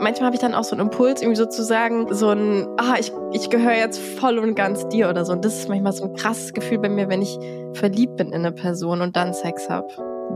[0.00, 3.50] Manchmal habe ich dann auch so einen Impuls, irgendwie sozusagen so ein, ah, ich, ich
[3.50, 5.32] gehöre jetzt voll und ganz dir oder so.
[5.32, 7.38] Und das ist manchmal so ein krasses Gefühl bei mir, wenn ich
[7.74, 9.88] verliebt bin in eine Person und dann Sex habe.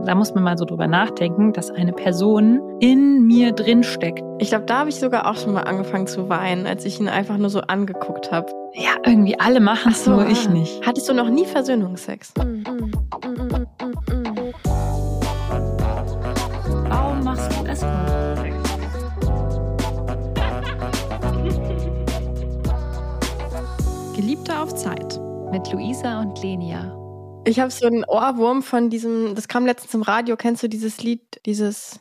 [0.05, 4.23] Da muss man mal so drüber nachdenken, dass eine Person in mir drin steckt.
[4.37, 7.07] Ich glaube, da habe ich sogar auch schon mal angefangen zu weinen, als ich ihn
[7.07, 8.51] einfach nur so angeguckt habe.
[8.73, 10.29] Ja, irgendwie alle machen es, so, nur ah.
[10.29, 10.85] ich nicht.
[10.85, 12.33] Hattest du noch nie Versöhnungsex?
[12.37, 12.91] Mm, mm,
[13.25, 13.65] mm,
[24.55, 25.19] Geliebte auf Zeit
[25.51, 26.95] mit Luisa und Lenia.
[27.45, 31.03] Ich habe so einen Ohrwurm von diesem, das kam letztens im Radio, kennst du dieses
[31.03, 31.99] Lied, dieses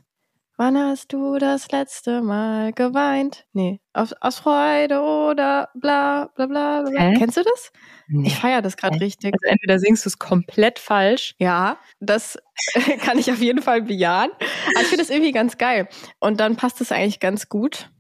[0.57, 3.45] Wann hast du das letzte Mal geweint?
[3.53, 7.01] Nee, aus, aus Freude oder bla bla bla bla.
[7.01, 7.15] Hä?
[7.19, 7.73] Kennst du das?
[8.07, 8.29] Nee.
[8.29, 9.35] Ich feiere das gerade richtig.
[9.35, 11.35] Also entweder singst du es komplett falsch.
[11.39, 12.39] Ja, das
[13.01, 14.31] kann ich auf jeden Fall bejahen.
[14.31, 15.89] Aber ich finde das irgendwie ganz geil.
[16.21, 17.91] Und dann passt es eigentlich ganz gut.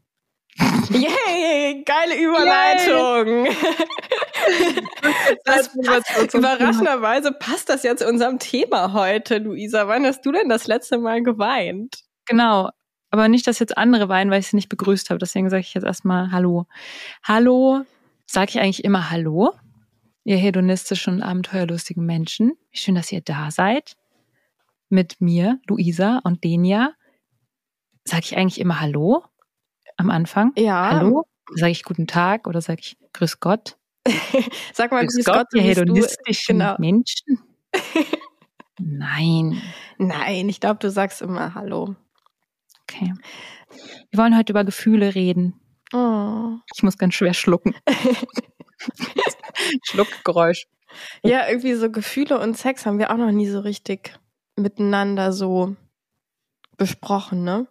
[0.58, 3.46] Yay, geile Überleitung.
[5.44, 9.88] das passt, überraschenderweise passt das ja zu unserem Thema heute, Luisa.
[9.88, 12.04] Wann hast du denn das letzte Mal geweint?
[12.26, 12.70] Genau,
[13.10, 15.18] aber nicht, dass jetzt andere weinen, weil ich sie nicht begrüßt habe.
[15.18, 16.66] Deswegen sage ich jetzt erstmal Hallo.
[17.22, 17.82] Hallo,
[18.26, 19.52] sage ich eigentlich immer Hallo,
[20.24, 22.52] ihr hedonistischen und abenteuerlustigen Menschen.
[22.70, 23.96] Wie schön, dass ihr da seid.
[24.88, 26.92] Mit mir, Luisa und Denia.
[28.04, 29.24] Sage ich eigentlich immer Hallo?
[29.96, 30.52] Am Anfang?
[30.56, 30.90] Ja.
[30.90, 31.24] Hallo?
[31.54, 33.76] Sage ich guten Tag oder sage ich Grüß Gott?
[34.72, 36.76] Sag mal Grüß, Grüß Gott, Gott ihr hedonistischen genau.
[36.78, 37.38] Menschen.
[38.78, 39.60] Nein.
[39.98, 41.94] Nein, ich glaube, du sagst immer Hallo.
[42.82, 43.12] Okay.
[44.10, 45.60] Wir wollen heute über Gefühle reden.
[45.92, 46.58] Oh.
[46.74, 47.74] Ich muss ganz schwer schlucken.
[49.84, 50.66] Schluckgeräusch.
[51.22, 54.18] Ja, irgendwie so Gefühle und Sex haben wir auch noch nie so richtig
[54.56, 55.76] miteinander so
[56.76, 57.66] besprochen, ne?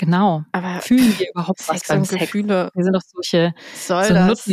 [0.00, 0.44] Genau.
[0.52, 2.22] Aber fühlen wir überhaupt Sex was beim Sex?
[2.22, 2.70] Gefühle.
[2.72, 4.50] Wir sind doch solche soll so das?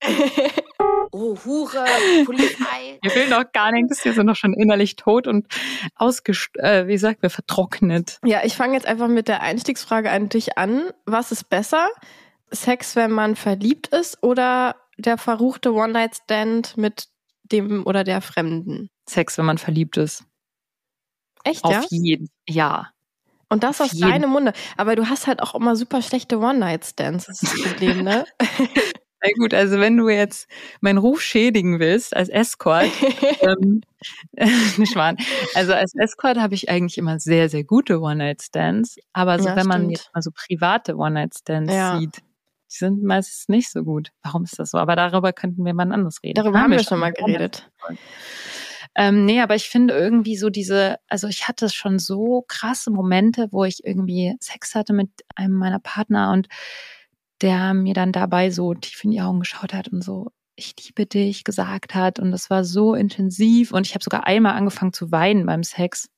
[1.10, 1.84] oh, Hure,
[2.24, 2.98] Polizei.
[3.02, 4.04] Wir will noch gar nichts.
[4.04, 5.48] Wir sind doch schon innerlich tot und
[5.96, 8.18] ausgest äh, wie sagt wir, vertrocknet.
[8.24, 10.90] Ja, ich fange jetzt einfach mit der Einstiegsfrage an dich an.
[11.06, 11.88] Was ist besser?
[12.52, 17.08] Sex, wenn man verliebt ist oder der verruchte One-Night-Stand mit
[17.42, 18.90] dem oder der Fremden?
[19.08, 20.24] Sex, wenn man verliebt ist.
[21.42, 21.82] Echt, Auf ja?
[21.90, 22.92] jeden, ja.
[23.52, 24.54] Und das aus deinem Munde.
[24.78, 28.24] Aber du hast halt auch immer super schlechte One-Night-Stands, das ist das Problem, ne?
[29.22, 30.48] Na gut, also wenn du jetzt
[30.80, 32.86] meinen Ruf schädigen willst als Escort,
[33.42, 33.82] ähm,
[34.78, 35.16] nicht wahr?
[35.54, 38.96] Also als Escort habe ich eigentlich immer sehr, sehr gute One-Night-Stands.
[39.12, 41.98] Aber so, ja, wenn man jetzt mal so private One-Night-Stands ja.
[41.98, 44.12] sieht, die sind meistens nicht so gut.
[44.22, 44.78] Warum ist das so?
[44.78, 46.42] Aber darüber könnten wir mal anders reden.
[46.42, 47.70] Darüber haben wir schon mal geredet.
[48.94, 53.48] Ähm, nee, aber ich finde irgendwie so diese, also ich hatte schon so krasse Momente,
[53.50, 56.48] wo ich irgendwie Sex hatte mit einem meiner Partner und
[57.40, 61.06] der mir dann dabei so tief in die Augen geschaut hat und so, ich liebe
[61.06, 62.18] dich gesagt hat.
[62.18, 63.72] Und das war so intensiv.
[63.72, 66.08] Und ich habe sogar einmal angefangen zu weinen beim Sex,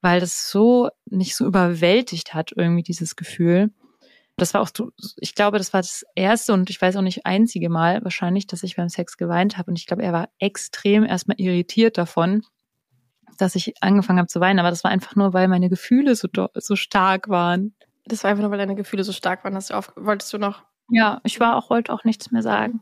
[0.00, 3.70] weil das so nicht so überwältigt hat, irgendwie dieses Gefühl.
[4.38, 4.70] Das war auch,
[5.16, 8.62] ich glaube, das war das erste und ich weiß auch nicht einzige Mal wahrscheinlich, dass
[8.62, 9.70] ich beim Sex geweint habe.
[9.70, 12.42] Und ich glaube, er war extrem erstmal irritiert davon,
[13.36, 14.60] dass ich angefangen habe zu weinen.
[14.60, 17.74] Aber das war einfach nur, weil meine Gefühle so, so stark waren.
[18.06, 19.56] Das war einfach nur, weil deine Gefühle so stark waren.
[19.56, 20.62] Hast du auf, wolltest du noch?
[20.88, 22.80] Ja, ich war auch, wollte auch nichts mehr sagen.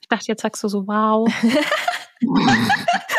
[0.00, 1.32] Ich dachte, jetzt sagst du so, wow.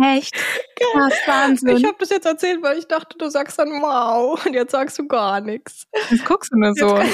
[0.00, 0.34] Echt?
[0.76, 1.76] Krass, Wahnsinn.
[1.76, 4.98] Ich habe das jetzt erzählt, weil ich dachte, du sagst dann wow und jetzt sagst
[4.98, 5.86] du gar nichts.
[6.10, 6.98] Jetzt guckst du nur so.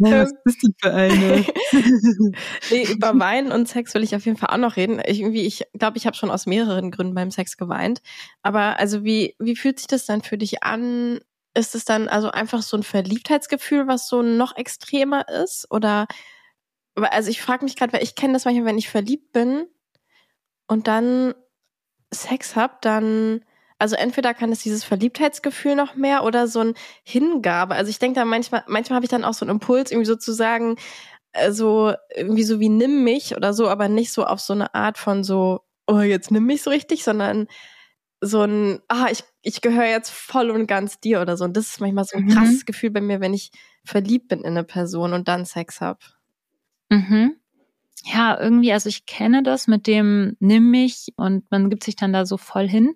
[0.00, 1.44] Ja, was bist du für eine?
[2.70, 5.02] nee, über Weinen und Sex will ich auf jeden Fall auch noch reden.
[5.04, 8.00] Ich irgendwie, ich glaube, ich habe schon aus mehreren Gründen beim Sex geweint.
[8.42, 11.18] Aber also wie, wie fühlt sich das dann für dich an?
[11.54, 15.66] Ist es dann also einfach so ein Verliebtheitsgefühl, was so noch extremer ist?
[15.70, 16.06] Oder
[16.94, 19.66] also ich frage mich gerade, weil ich kenne das manchmal, wenn ich verliebt bin
[20.68, 21.34] und dann
[22.12, 23.44] Sex habe, dann,
[23.78, 27.74] also entweder kann es dieses Verliebtheitsgefühl noch mehr oder so ein Hingabe.
[27.74, 30.76] Also ich denke da manchmal, manchmal habe ich dann auch so einen Impuls, irgendwie sozusagen,
[31.32, 34.98] also irgendwie so wie nimm mich oder so, aber nicht so auf so eine Art
[34.98, 37.46] von so, oh, jetzt nimm mich so richtig, sondern
[38.20, 41.44] so ein, ah, ich, ich gehöre jetzt voll und ganz dir oder so.
[41.44, 42.30] Und das ist manchmal so ein mhm.
[42.30, 43.52] krasses Gefühl bei mir, wenn ich
[43.84, 46.00] verliebt bin in eine Person und dann Sex habe.
[46.88, 47.36] Mhm
[48.04, 52.12] ja, irgendwie, also ich kenne das mit dem nimm mich und man gibt sich dann
[52.12, 52.94] da so voll hin.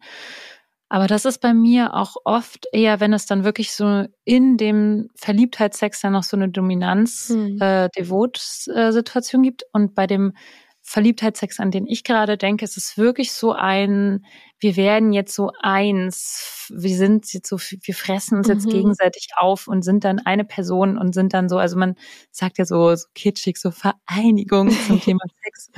[0.89, 5.09] Aber das ist bei mir auch oft eher, wenn es dann wirklich so in dem
[5.15, 7.59] Verliebtheitssex dann noch so eine Dominanz, hm.
[7.63, 7.89] äh,
[9.43, 9.63] gibt.
[9.73, 10.35] Und bei dem
[10.85, 14.25] Verliebtheitssex, an den ich gerade denke, ist es wirklich so ein,
[14.59, 18.71] wir werden jetzt so eins, wir sind jetzt so, wir fressen uns jetzt Mhm.
[18.71, 21.95] gegenseitig auf und sind dann eine Person und sind dann so, also man
[22.33, 25.71] sagt ja so, so kitschig, so Vereinigung zum Thema Sex.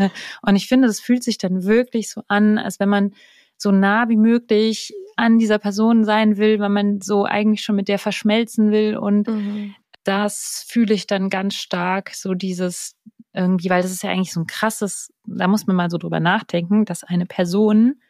[0.42, 3.14] Und ich finde, das fühlt sich dann wirklich so an, als wenn man
[3.56, 7.88] so nah wie möglich an dieser Person sein will, weil man so eigentlich schon mit
[7.88, 9.76] der verschmelzen will und Mhm.
[10.04, 12.96] das fühle ich dann ganz stark, so dieses
[13.34, 16.20] irgendwie, weil das ist ja eigentlich so ein krasses, da muss man mal so drüber
[16.20, 18.00] nachdenken, dass eine Person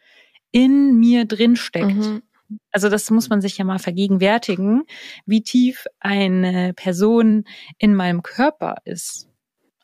[0.50, 1.96] in mir drin steckt.
[1.96, 2.22] Mhm.
[2.70, 4.84] Also das muss man sich ja mal vergegenwärtigen,
[5.26, 7.44] wie tief eine Person
[7.78, 9.28] in meinem Körper ist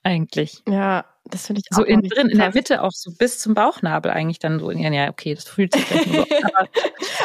[0.02, 0.62] eigentlich.
[0.68, 2.54] Ja, das finde ich So auch innen richtig drin, in der krass.
[2.54, 4.70] Mitte auch so bis zum Bauchnabel eigentlich dann so.
[4.70, 6.36] Ja, okay, das fühlt sich vielleicht nur so.
[6.54, 6.68] Aber,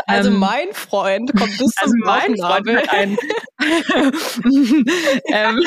[0.07, 2.77] Also ähm, mein Freund kommt bis also zum mein Freund Bauchnabel.
[2.77, 3.17] hat einen.
[5.31, 5.59] ähm,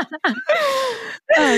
[1.36, 1.54] Ah,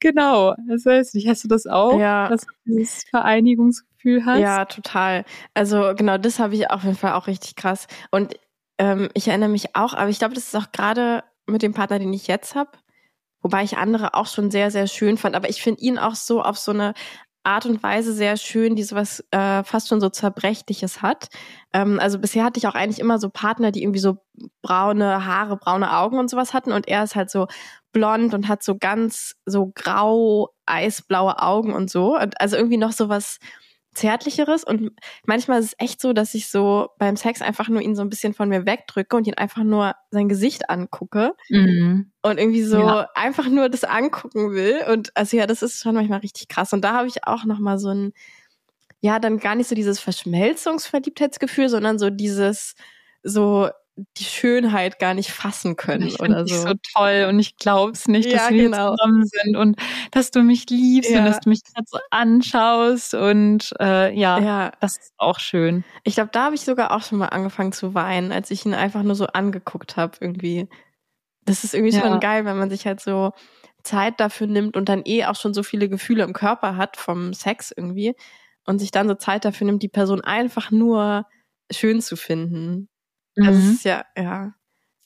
[0.00, 2.28] genau, das heißt, wie hast du das auch, Ja.
[2.28, 4.40] dass du dieses Vereinigungsgefühl hast?
[4.40, 5.24] Ja, total.
[5.54, 7.86] Also genau, das habe ich auf jeden Fall auch richtig krass.
[8.10, 8.34] Und
[8.78, 11.98] ähm, ich erinnere mich auch, aber ich glaube, das ist auch gerade mit dem Partner,
[11.98, 12.70] den ich jetzt habe,
[13.42, 15.36] wobei ich andere auch schon sehr, sehr schön fand.
[15.36, 16.94] Aber ich finde ihn auch so auf so eine
[17.42, 21.28] Art und Weise sehr schön, die sowas äh, fast schon so Zerbrechliches hat.
[21.72, 24.18] Ähm, also bisher hatte ich auch eigentlich immer so Partner, die irgendwie so
[24.62, 26.72] braune Haare, braune Augen und sowas hatten.
[26.72, 27.46] Und er ist halt so
[27.92, 32.16] blond und hat so ganz so grau, eisblaue Augen und so.
[32.18, 33.38] Und also irgendwie noch so was
[33.94, 34.64] Zärtlicheres.
[34.64, 34.92] Und
[35.26, 38.08] manchmal ist es echt so, dass ich so beim Sex einfach nur ihn so ein
[38.10, 42.12] bisschen von mir wegdrücke und ihn einfach nur sein Gesicht angucke Mhm.
[42.22, 43.08] und irgendwie so Ja.
[43.14, 44.84] einfach nur das angucken will.
[44.90, 46.72] Und also ja, das ist schon manchmal richtig krass.
[46.72, 48.12] Und da habe ich auch nochmal so ein,
[49.00, 52.74] ja, dann gar nicht so dieses Verschmelzungsverliebtheitsgefühl, sondern so dieses,
[53.22, 56.54] so die Schönheit gar nicht fassen können Ich finde oder so.
[56.68, 58.96] so toll und ich glaub's nicht, dass Ja, wir genau.
[58.96, 59.76] zusammen sind und
[60.10, 61.18] dass du mich liebst Ja.
[61.18, 65.84] und dass du mich gerade so anschaust und äh, ja, Ja, das ist auch schön.
[66.04, 68.74] ich glaube, da habe ich sogar auch schon mal angefangen zu weinen, als ich ihn
[68.74, 70.68] einfach nur so angeguckt habe irgendwie.
[71.44, 73.32] Das ist irgendwie schon geil, wenn man sich halt so
[73.82, 77.34] Zeit dafür nimmt und dann eh auch schon so viele Gefühle im Körper hat vom
[77.34, 78.14] Sex irgendwie
[78.66, 81.26] und sich dann so Zeit dafür nimmt, die Person einfach nur
[81.72, 82.88] schön zu finden.
[83.40, 83.72] Also Mhm.
[83.74, 84.54] ist ja, ja.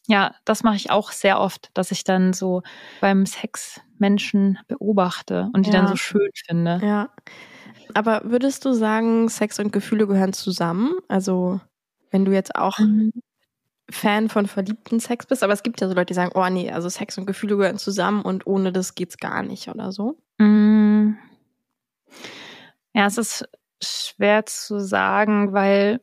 [0.08, 2.62] Ja, das mache ich auch sehr oft, dass ich dann so
[3.00, 5.78] beim Sex Menschen beobachte und die Ja.
[5.78, 6.80] dann so schön finde.
[6.82, 7.10] Ja.
[7.94, 10.94] Aber würdest du sagen, Sex und Gefühle gehören zusammen?
[11.08, 11.60] Also,
[12.10, 13.12] wenn du jetzt auch Mhm.
[13.90, 16.70] Fan von verliebten Sex bist, aber es gibt ja so Leute, die sagen, oh nee,
[16.72, 20.18] also Sex und Gefühle gehören zusammen und ohne das geht's gar nicht oder so.
[20.38, 21.12] Mm.
[22.94, 23.48] Ja, es ist
[23.82, 26.00] schwer zu sagen, weil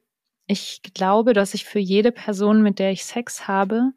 [0.51, 3.93] ich glaube, dass ich für jede Person, mit der ich Sex habe,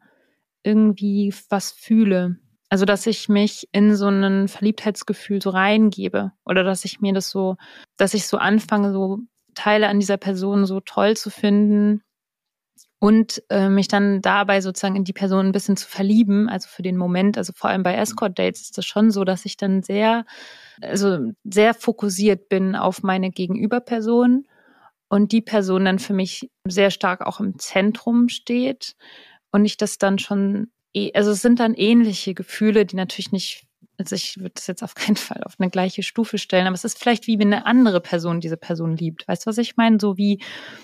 [0.63, 2.37] irgendwie was fühle.
[2.69, 7.29] Also, dass ich mich in so ein Verliebtheitsgefühl so reingebe oder dass ich mir das
[7.29, 7.57] so,
[7.97, 9.19] dass ich so anfange, so
[9.53, 12.01] Teile an dieser Person so toll zu finden
[12.99, 16.83] und äh, mich dann dabei sozusagen in die Person ein bisschen zu verlieben, also für
[16.83, 20.25] den Moment, also vor allem bei Escort-Dates ist das schon so, dass ich dann sehr,
[20.81, 24.45] also sehr fokussiert bin auf meine Gegenüberperson
[25.15, 28.97] und die Person dann für mich sehr stark auch im Zentrum steht
[29.49, 33.65] und ich das dann schon, eh- also es sind dann ähnliche Gefühle, die natürlich nicht,
[33.97, 36.83] also ich würde das jetzt auf keinen Fall auf eine gleiche Stufe stellen, aber es
[36.83, 39.25] ist vielleicht wie wenn eine andere Person diese Person liebt.
[39.25, 40.01] Weißt du, was ich meine?
[40.01, 40.41] So wie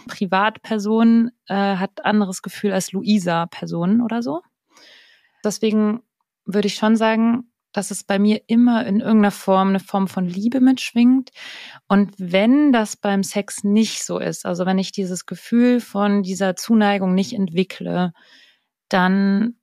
[0.07, 4.43] Privatperson äh, hat anderes Gefühl als Luisa-Person oder so.
[5.43, 6.03] Deswegen
[6.45, 10.25] würde ich schon sagen, dass es bei mir immer in irgendeiner Form eine Form von
[10.25, 11.31] Liebe mitschwingt.
[11.87, 16.55] Und wenn das beim Sex nicht so ist, also wenn ich dieses Gefühl von dieser
[16.55, 18.13] Zuneigung nicht entwickle,
[18.89, 19.55] dann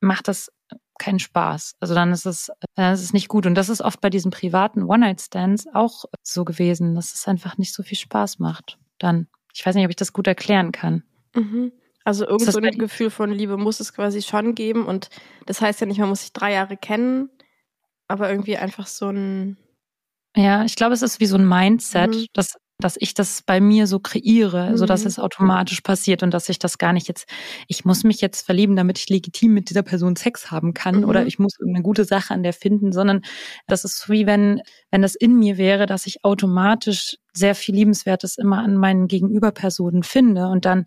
[0.00, 0.50] macht das
[0.98, 1.74] keinen Spaß.
[1.80, 3.46] Also dann ist es, dann ist es nicht gut.
[3.46, 7.74] Und das ist oft bei diesen privaten One-Night-Stands auch so gewesen, dass es einfach nicht
[7.74, 8.78] so viel Spaß macht.
[8.98, 11.02] Dann, ich weiß nicht, ob ich das gut erklären kann.
[11.34, 11.72] Mhm.
[12.04, 12.78] Also irgend so ein?
[12.78, 15.08] Gefühl von Liebe muss es quasi schon geben und
[15.46, 17.30] das heißt ja nicht, man muss sich drei Jahre kennen,
[18.08, 19.56] aber irgendwie einfach so ein,
[20.36, 22.26] Ja, ich glaube, es ist wie so ein Mindset, Mhm.
[22.32, 24.76] dass, dass ich das bei mir so kreiere, Mhm.
[25.06, 27.28] es automatisch passiert und dass ich das gar nicht jetzt,
[27.68, 31.04] ich muss mich jetzt verlieben, damit ich legitim mit dieser Person Sex haben kann Mhm.
[31.04, 33.20] oder ich muss irgendeine gute Sache an der finden, sondern
[33.68, 37.74] das ist so wie wenn, wenn das in mir wäre, dass ich automatisch sehr viel
[37.74, 40.84] Liebenswertes immer an meinen Gegenüberpersonen finde und dann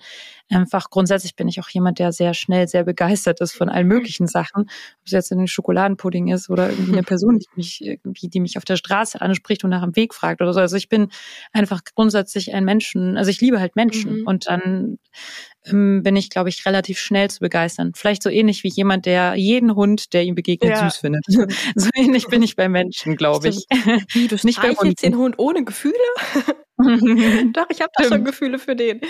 [0.50, 4.28] einfach grundsätzlich bin ich auch jemand, der sehr schnell sehr begeistert ist von allen möglichen
[4.28, 8.40] Sachen, ob es jetzt ein Schokoladenpudding ist oder irgendwie eine Person, die mich irgendwie, die
[8.40, 10.60] mich auf der Straße anspricht und nach dem Weg fragt oder so.
[10.60, 11.10] Also ich bin
[11.52, 14.28] einfach grundsätzlich ein Menschen, also ich liebe halt Menschen Mhm.
[14.28, 15.00] und dann
[15.72, 17.93] bin ich, glaube ich, relativ schnell zu begeistern.
[17.95, 20.89] Vielleicht so ähnlich wie jemand, der jeden Hund, der ihm begegnet, ja.
[20.89, 21.25] süß findet.
[21.75, 23.65] so ähnlich bin ich bei Menschen, glaube ich.
[24.13, 25.95] Wie, du nicht bei jetzt den Hund ohne Gefühle?
[27.53, 29.01] Doch, ich habe da schon Gefühle für den.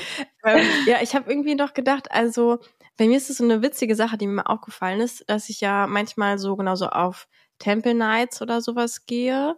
[0.46, 2.60] Ähm, ja, ich habe irgendwie noch gedacht, also
[2.98, 5.62] bei mir ist es so eine witzige Sache, die mir mal aufgefallen ist, dass ich
[5.62, 7.28] ja manchmal so genauso auf
[7.60, 9.56] Temple Nights oder sowas gehe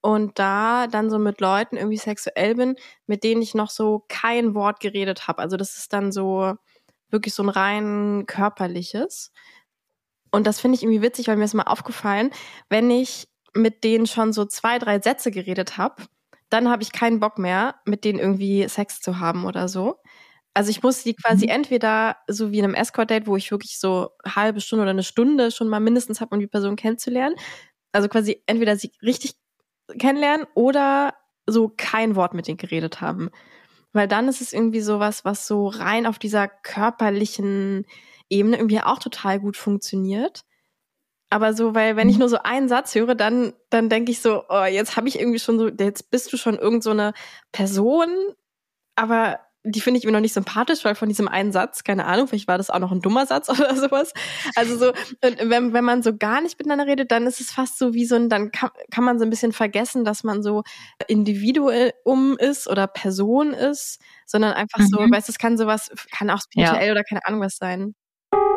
[0.00, 2.76] und da dann so mit Leuten irgendwie sexuell bin,
[3.06, 5.40] mit denen ich noch so kein Wort geredet habe.
[5.40, 6.54] Also das ist dann so
[7.10, 9.32] wirklich so ein rein körperliches.
[10.30, 12.30] Und das finde ich irgendwie witzig, weil mir ist mal aufgefallen,
[12.68, 16.04] wenn ich mit denen schon so zwei, drei Sätze geredet habe,
[16.50, 19.96] dann habe ich keinen Bock mehr, mit denen irgendwie Sex zu haben oder so.
[20.54, 21.52] Also ich muss die quasi mhm.
[21.52, 25.02] entweder so wie in einem Escort-Date, wo ich wirklich so eine halbe Stunde oder eine
[25.02, 27.36] Stunde schon mal mindestens habe, um die Person kennenzulernen.
[27.92, 29.34] Also quasi entweder sie richtig
[29.98, 31.14] kennenlernen oder
[31.46, 33.30] so kein Wort mit denen geredet haben.
[33.92, 37.86] Weil dann ist es irgendwie sowas, was so rein auf dieser körperlichen
[38.28, 40.44] Ebene irgendwie auch total gut funktioniert.
[41.28, 42.20] Aber so, weil wenn ich mhm.
[42.20, 45.38] nur so einen Satz höre, dann, dann denke ich so, oh, jetzt habe ich irgendwie
[45.38, 47.12] schon so, jetzt bist du schon irgend so eine
[47.52, 48.08] Person,
[48.96, 52.28] aber die finde ich immer noch nicht sympathisch, weil von diesem einen Satz, keine Ahnung,
[52.28, 54.12] vielleicht war das auch noch ein dummer Satz oder sowas.
[54.56, 57.92] Also so, wenn, wenn man so gar nicht miteinander redet, dann ist es fast so
[57.92, 60.62] wie so ein, dann kann, kann man so ein bisschen vergessen, dass man so
[61.08, 64.86] individuum ist oder Person ist, sondern einfach mhm.
[64.86, 66.92] so, weißt du, es kann sowas, kann auch spirituell ja.
[66.92, 67.94] oder keine Ahnung was sein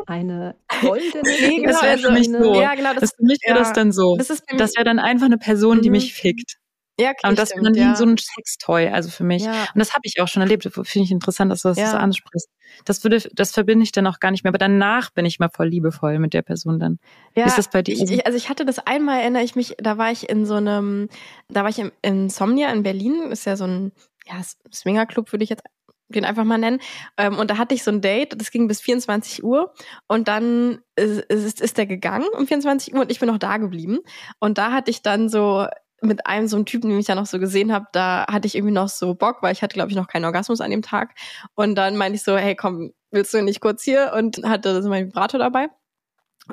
[0.05, 1.21] eine goldene.
[1.23, 2.61] nee, genau, das wäre für mich so.
[2.61, 4.17] Ja, genau, das, das für mich wäre ja, das dann so.
[4.17, 5.93] Das, das wäre dann einfach eine Person, die mhm.
[5.93, 6.57] mich fickt.
[6.99, 7.95] Ja, okay, und das stimmt, dann ja.
[7.95, 9.43] so ein Sextoy, also für mich.
[9.43, 9.51] Ja.
[9.73, 10.63] Und das habe ich auch schon erlebt.
[10.63, 11.89] Finde ich interessant, dass du das ja.
[11.89, 12.49] so ansprichst.
[12.85, 14.51] Das würde, das verbinde ich dann auch gar nicht mehr.
[14.51, 16.99] Aber danach bin ich mal voll liebevoll mit der Person dann.
[17.35, 17.93] Ja, ist das bei dir?
[17.93, 20.55] Ich, ich, also ich hatte das einmal, erinnere ich mich, da war ich in so
[20.55, 21.09] einem,
[21.49, 23.91] da war ich im Insomnia in Berlin, ist ja so ein,
[24.27, 25.63] ja, Swingerclub würde ich jetzt
[26.09, 26.79] den einfach mal nennen.
[27.17, 29.73] Ähm, und da hatte ich so ein Date, das ging bis 24 Uhr
[30.07, 33.57] und dann ist, ist, ist der gegangen um 24 Uhr und ich bin noch da
[33.57, 33.99] geblieben.
[34.39, 35.65] Und da hatte ich dann so
[36.03, 38.55] mit einem so einem Typen, den ich ja noch so gesehen habe, da hatte ich
[38.55, 41.15] irgendwie noch so Bock, weil ich hatte, glaube ich, noch keinen Orgasmus an dem Tag.
[41.55, 44.13] Und dann meinte ich so, hey, komm, willst du nicht kurz hier?
[44.15, 45.67] Und hatte so mein Vibrator dabei.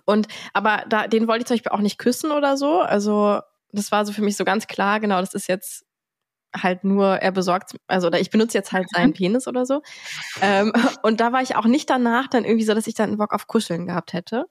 [0.05, 2.81] Und aber da, den wollte ich zum Beispiel auch nicht küssen oder so.
[2.81, 3.41] Also
[3.73, 5.85] das war so für mich so ganz klar, genau, das ist jetzt
[6.57, 9.83] halt nur, er besorgt, also oder ich benutze jetzt halt seinen Penis oder so.
[10.41, 13.33] Ähm, und da war ich auch nicht danach dann irgendwie so, dass ich dann Bock
[13.33, 14.47] auf Kuscheln gehabt hätte.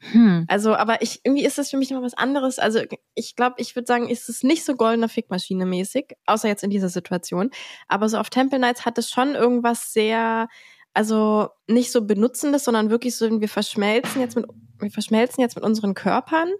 [0.00, 0.44] Hm.
[0.48, 2.58] Also, aber ich, irgendwie ist das für mich noch was anderes.
[2.58, 2.80] Also,
[3.14, 6.70] ich glaube, ich würde sagen, ist es nicht so goldener Fickmaschine mäßig, außer jetzt in
[6.70, 7.50] dieser Situation.
[7.88, 10.48] Aber so auf Temple Nights hat es schon irgendwas sehr,
[10.94, 14.46] also nicht so benutzendes, sondern wirklich so, wir verschmelzen jetzt mit,
[14.78, 16.50] wir verschmelzen jetzt mit unseren Körpern,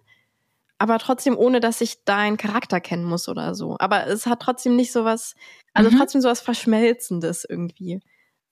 [0.78, 3.76] aber trotzdem ohne, dass ich deinen Charakter kennen muss oder so.
[3.78, 5.34] Aber es hat trotzdem nicht so was,
[5.74, 5.96] also mhm.
[5.96, 8.00] trotzdem so was Verschmelzendes irgendwie.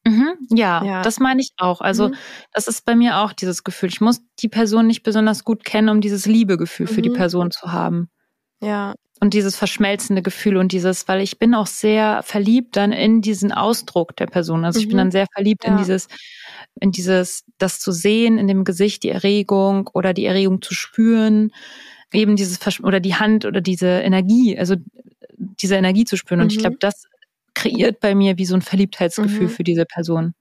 [0.07, 1.81] Mhm, ja, ja, das meine ich auch.
[1.81, 2.15] Also mhm.
[2.53, 3.89] das ist bei mir auch dieses Gefühl.
[3.89, 6.91] Ich muss die Person nicht besonders gut kennen, um dieses Liebegefühl mhm.
[6.91, 7.15] für die mhm.
[7.15, 8.09] Person zu haben.
[8.63, 8.95] Ja.
[9.19, 13.51] Und dieses verschmelzende Gefühl und dieses, weil ich bin auch sehr verliebt dann in diesen
[13.51, 14.65] Ausdruck der Person.
[14.65, 15.01] Also ich bin mhm.
[15.01, 15.73] dann sehr verliebt ja.
[15.73, 16.07] in dieses,
[16.81, 21.51] in dieses, das zu sehen, in dem Gesicht, die Erregung oder die Erregung zu spüren,
[22.13, 24.77] eben dieses Versch oder die Hand oder diese Energie, also
[25.39, 26.43] diese Energie zu spüren.
[26.43, 27.07] Und ich glaube, das
[27.71, 29.51] kreiert bei mir wie so ein Verliebtheitsgefühl mhm.
[29.51, 30.35] für diese Person.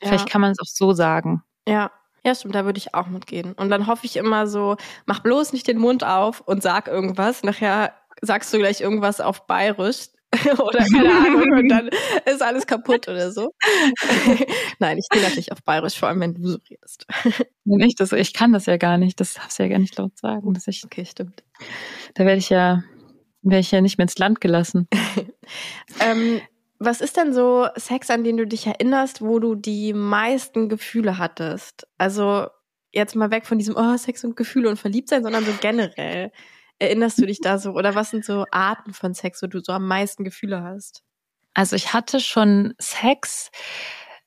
[0.00, 0.08] Ja.
[0.08, 1.42] Vielleicht kann man es auch so sagen.
[1.66, 1.90] Ja.
[2.24, 3.52] Ja, stimmt, da würde ich auch mitgehen.
[3.54, 4.76] Und dann hoffe ich immer so,
[5.06, 7.42] mach bloß nicht den Mund auf und sag irgendwas.
[7.42, 10.06] Nachher sagst du gleich irgendwas auf Bayerisch
[10.58, 11.90] oder keine Ahnung und dann
[12.24, 13.52] ist alles kaputt oder so.
[14.78, 17.06] Nein, ich stehe natürlich auf Bayerisch, vor allem wenn du so redest.
[17.64, 20.16] Nicht, das, ich kann das ja gar nicht, das darfst du ja gar nicht laut
[20.16, 20.54] sagen.
[20.54, 21.42] Dass ich, okay, stimmt.
[22.14, 22.82] Da werde ich ja,
[23.42, 24.88] werde ich ja nicht mehr ins Land gelassen.
[26.00, 26.40] ähm,
[26.84, 31.18] was ist denn so Sex, an den du dich erinnerst, wo du die meisten Gefühle
[31.18, 31.86] hattest?
[31.98, 32.46] Also
[32.92, 36.32] jetzt mal weg von diesem oh, Sex und Gefühle und Verliebtsein, sondern so generell.
[36.78, 37.72] Erinnerst du dich da so?
[37.72, 41.02] Oder was sind so Arten von Sex, wo du so am meisten Gefühle hast?
[41.54, 43.50] Also ich hatte schon Sex,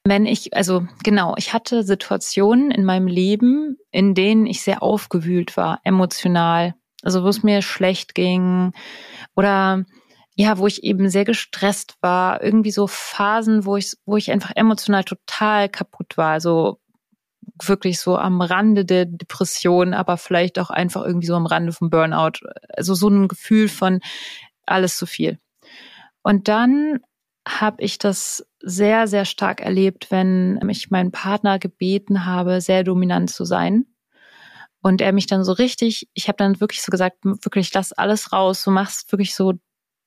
[0.03, 5.57] wenn ich, also genau, ich hatte Situationen in meinem Leben, in denen ich sehr aufgewühlt
[5.57, 6.75] war, emotional.
[7.03, 8.71] Also wo es mir schlecht ging
[9.35, 9.85] oder
[10.35, 14.51] ja, wo ich eben sehr gestresst war, irgendwie so Phasen, wo ich, wo ich einfach
[14.55, 16.79] emotional total kaputt war, also
[17.63, 21.89] wirklich so am Rande der Depression, aber vielleicht auch einfach irgendwie so am Rande vom
[21.89, 22.39] Burnout.
[22.69, 24.01] Also so ein Gefühl von
[24.65, 25.39] alles zu viel.
[26.21, 26.99] Und dann
[27.47, 33.29] habe ich das sehr, sehr stark erlebt, wenn ich meinen Partner gebeten habe, sehr dominant
[33.29, 33.85] zu sein.
[34.81, 38.33] Und er mich dann so richtig, ich habe dann wirklich so gesagt, wirklich lass alles
[38.33, 39.53] raus, du machst wirklich so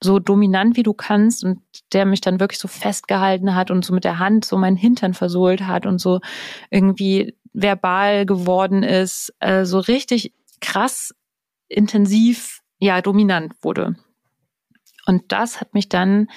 [0.03, 1.61] so dominant wie du kannst und
[1.93, 5.15] der mich dann wirklich so festgehalten hat und so mit der Hand so meinen Hintern
[5.15, 6.21] versohlt hat und so
[6.71, 11.15] irgendwie verbal geworden ist, äh, so richtig krass
[11.69, 13.97] intensiv, ja, dominant wurde.
[15.07, 16.29] Und das hat mich dann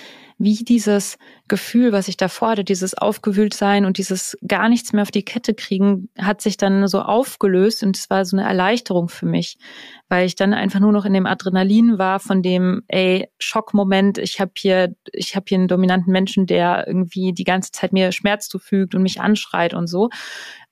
[0.43, 1.17] wie dieses
[1.47, 5.53] Gefühl, was ich davor hatte, dieses Aufgewühltsein und dieses gar nichts mehr auf die Kette
[5.53, 9.57] kriegen, hat sich dann so aufgelöst und es war so eine Erleichterung für mich,
[10.09, 14.39] weil ich dann einfach nur noch in dem Adrenalin war von dem, ey, Schockmoment, ich
[14.39, 18.49] habe hier, ich habe hier einen dominanten Menschen, der irgendwie die ganze Zeit mir Schmerz
[18.49, 20.09] zufügt und mich anschreit und so.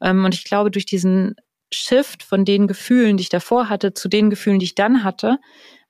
[0.02, 1.36] Ähm, und ich glaube, durch diesen
[1.72, 5.38] Shift von den Gefühlen, die ich davor hatte, zu den Gefühlen, die ich dann hatte,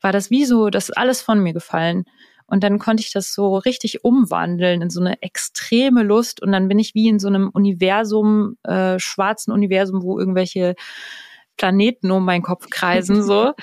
[0.01, 2.05] war das wie so, das ist alles von mir gefallen.
[2.49, 6.41] Und dann konnte ich das so richtig umwandeln in so eine extreme Lust.
[6.41, 10.75] Und dann bin ich wie in so einem Universum, äh, schwarzen Universum, wo irgendwelche
[11.57, 13.53] Planeten um meinen Kopf kreisen, so.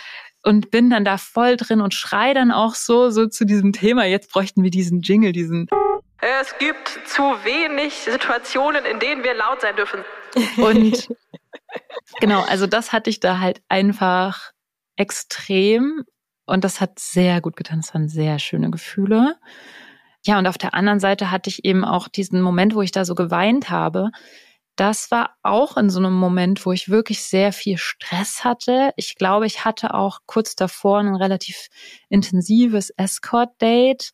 [0.43, 4.05] Und bin dann da voll drin und schrei dann auch so, so zu diesem Thema.
[4.05, 5.67] Jetzt bräuchten wir diesen Jingle, diesen.
[6.21, 10.05] Es gibt zu wenig Situationen, in denen wir laut sein dürfen.
[10.57, 11.09] Und
[12.21, 14.53] genau, also das hatte ich da halt einfach
[14.97, 16.05] extrem
[16.47, 17.81] und das hat sehr gut getan.
[17.81, 19.37] Das waren sehr schöne Gefühle.
[20.25, 23.05] Ja, und auf der anderen Seite hatte ich eben auch diesen Moment, wo ich da
[23.05, 24.11] so geweint habe.
[24.77, 28.93] Das war auch in so einem Moment, wo ich wirklich sehr viel Stress hatte.
[28.97, 31.69] Ich glaube, ich hatte auch kurz davor ein relativ
[32.09, 34.13] intensives Escort-Date,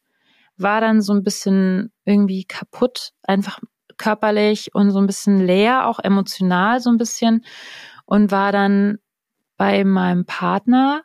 [0.56, 3.58] war dann so ein bisschen irgendwie kaputt, einfach
[3.96, 7.44] körperlich und so ein bisschen leer, auch emotional so ein bisschen
[8.04, 8.98] und war dann
[9.56, 11.02] bei meinem Partner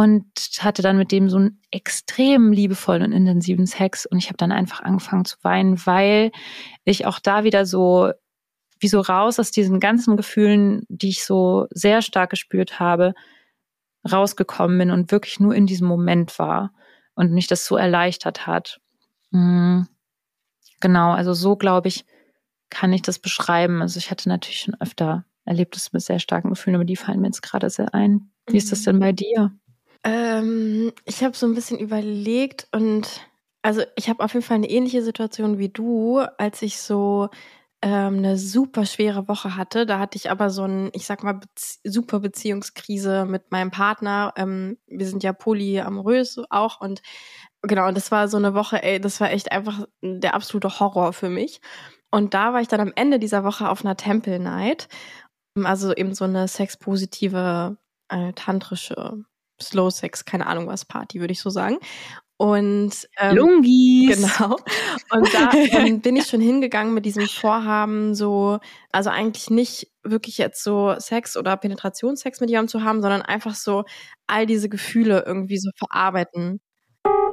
[0.00, 0.24] und
[0.60, 4.50] hatte dann mit dem so einen extrem liebevollen und intensiven Sex und ich habe dann
[4.50, 6.32] einfach angefangen zu weinen, weil
[6.84, 8.10] ich auch da wieder so
[8.78, 13.12] wie so raus aus diesen ganzen Gefühlen, die ich so sehr stark gespürt habe,
[14.10, 16.72] rausgekommen bin und wirklich nur in diesem Moment war
[17.14, 18.80] und mich das so erleichtert hat.
[19.32, 19.86] Mhm.
[20.80, 22.06] Genau, also so glaube ich,
[22.70, 23.82] kann ich das beschreiben.
[23.82, 27.20] Also ich hatte natürlich schon öfter erlebt es mit sehr starken Gefühlen, aber die fallen
[27.20, 28.30] mir jetzt gerade sehr ein.
[28.46, 29.52] Wie ist das denn bei dir?
[30.04, 33.20] Ähm, ich habe so ein bisschen überlegt und
[33.62, 37.28] also ich habe auf jeden Fall eine ähnliche Situation wie du, als ich so
[37.82, 39.86] ähm, eine super schwere Woche hatte.
[39.86, 44.32] Da hatte ich aber so ein, ich sag mal, Bezie super Beziehungskrise mit meinem Partner.
[44.36, 47.02] Ähm, wir sind ja polyamorös auch und
[47.62, 51.12] genau, und das war so eine Woche, ey, das war echt einfach der absolute Horror
[51.12, 51.60] für mich.
[52.10, 54.88] Und da war ich dann am Ende dieser Woche auf einer Temple Night.
[55.62, 57.76] Also eben so eine sexpositive,
[58.08, 59.24] äh, tantrische
[59.62, 61.78] Slow Sex, keine Ahnung was Party, würde ich so sagen.
[62.40, 64.16] Und ähm, Lungis.
[64.16, 64.56] Genau.
[65.10, 68.60] Und da ähm, bin ich schon hingegangen mit diesem Vorhaben, so,
[68.92, 73.54] also eigentlich nicht wirklich jetzt so Sex oder Penetrationssex mit jemandem zu haben, sondern einfach
[73.54, 73.84] so
[74.26, 76.62] all diese Gefühle irgendwie so verarbeiten.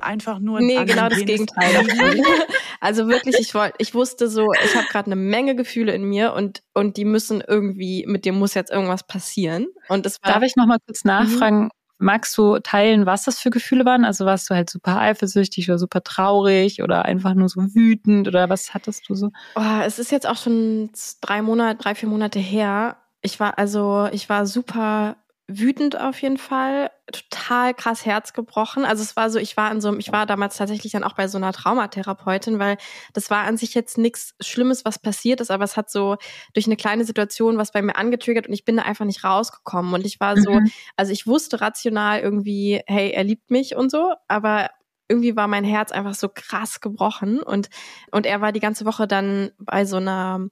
[0.01, 1.85] Einfach nur Nee, genau das Gegenteil.
[2.79, 6.33] Also wirklich, ich wollte, ich wusste so, ich habe gerade eine Menge Gefühle in mir
[6.33, 9.67] und und die müssen irgendwie, mit dem muss jetzt irgendwas passieren.
[9.87, 11.69] Und das war, Darf ich noch mal kurz nachfragen?
[11.99, 14.05] Magst du teilen, was das für Gefühle waren?
[14.05, 18.49] Also warst du halt super eifersüchtig oder super traurig oder einfach nur so wütend oder
[18.49, 19.31] was hattest du so?
[19.55, 22.97] Oh, es ist jetzt auch schon drei Monate, drei, vier Monate her.
[23.21, 28.83] Ich war also, ich war super wütend auf jeden Fall, total krass Herz gebrochen.
[28.83, 31.29] Also es war so, ich war in so ich war damals tatsächlich dann auch bei
[31.29, 32.77] so einer Traumatherapeutin, weil
[33.13, 36.17] das war an sich jetzt nichts Schlimmes, was passiert ist, aber es hat so
[36.53, 39.93] durch eine kleine Situation was bei mir angetriggert und ich bin da einfach nicht rausgekommen.
[39.93, 40.69] Und ich war so, mhm.
[40.97, 44.69] also ich wusste rational irgendwie, hey, er liebt mich und so, aber
[45.07, 47.69] irgendwie war mein Herz einfach so krass gebrochen und
[48.11, 50.49] und er war die ganze Woche dann bei so einer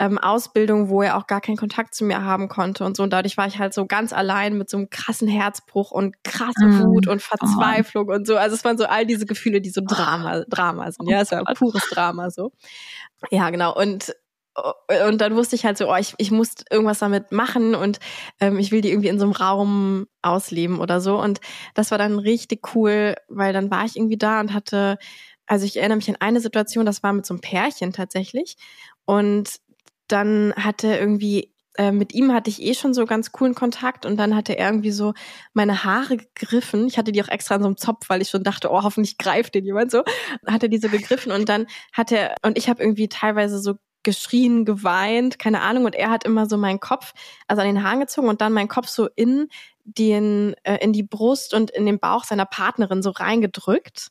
[0.00, 3.02] ähm, Ausbildung, wo er auch gar keinen Kontakt zu mir haben konnte und so.
[3.02, 6.64] Und dadurch war ich halt so ganz allein mit so einem krassen Herzbruch und krasse
[6.66, 6.84] mm.
[6.86, 8.14] Wut und Verzweiflung oh.
[8.14, 8.38] und so.
[8.38, 11.06] Also es waren so all diese Gefühle, die so Drama, Drama sind.
[11.06, 12.50] Ja, es war pures Drama so.
[13.30, 13.76] Ja, genau.
[13.76, 14.14] Und
[15.06, 18.00] und dann wusste ich halt so, oh, ich, ich muss irgendwas damit machen und
[18.40, 21.20] ähm, ich will die irgendwie in so einem Raum ausleben oder so.
[21.20, 21.40] Und
[21.74, 24.98] das war dann richtig cool, weil dann war ich irgendwie da und hatte,
[25.46, 28.56] also ich erinnere mich an eine Situation, das war mit so einem Pärchen tatsächlich.
[29.04, 29.60] Und
[30.12, 34.16] dann hatte irgendwie äh, mit ihm hatte ich eh schon so ganz coolen Kontakt und
[34.16, 35.14] dann hatte er irgendwie so
[35.54, 36.86] meine Haare gegriffen.
[36.86, 39.18] Ich hatte die auch extra in so einem Zopf, weil ich schon dachte, oh, hoffentlich
[39.18, 40.02] greift den jemand so.
[40.46, 44.64] Hatte die so gegriffen und dann hat er, und ich habe irgendwie teilweise so geschrien,
[44.64, 45.84] geweint, keine Ahnung.
[45.84, 47.12] Und er hat immer so meinen Kopf,
[47.46, 49.48] also an den Haaren gezogen und dann meinen Kopf so in
[49.84, 54.08] den, äh, in die Brust und in den Bauch seiner Partnerin so reingedrückt.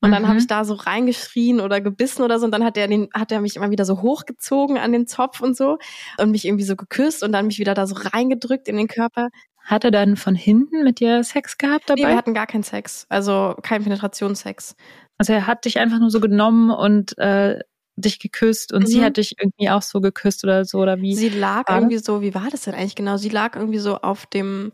[0.00, 0.28] Und dann mhm.
[0.28, 2.44] habe ich da so reingeschrien oder gebissen oder so.
[2.44, 5.40] Und dann hat er den, hat er mich immer wieder so hochgezogen an den Zopf
[5.40, 5.78] und so
[6.18, 9.28] und mich irgendwie so geküsst und dann mich wieder da so reingedrückt in den Körper.
[9.58, 12.02] Hat er dann von hinten mit dir Sex gehabt dabei?
[12.02, 13.06] Nee, wir hatten gar keinen Sex.
[13.08, 14.76] Also kein Penetrationssex.
[15.18, 17.58] Also er hat dich einfach nur so genommen und äh,
[17.96, 18.86] dich geküsst und Mhm.
[18.86, 21.14] sie hat dich irgendwie auch so geküsst oder so oder wie?
[21.16, 23.16] Sie lag irgendwie so, wie war das denn eigentlich genau?
[23.16, 24.72] Sie lag irgendwie so auf dem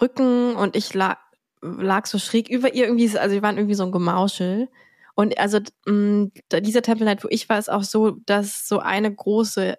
[0.00, 1.18] Rücken und ich lag,
[1.62, 4.68] lag so schräg über ihr irgendwie, also wir waren irgendwie so ein Gemauschel.
[5.14, 8.78] Und also mh, da- dieser Temple Night, wo ich war, ist auch so, dass so
[8.78, 9.76] eine große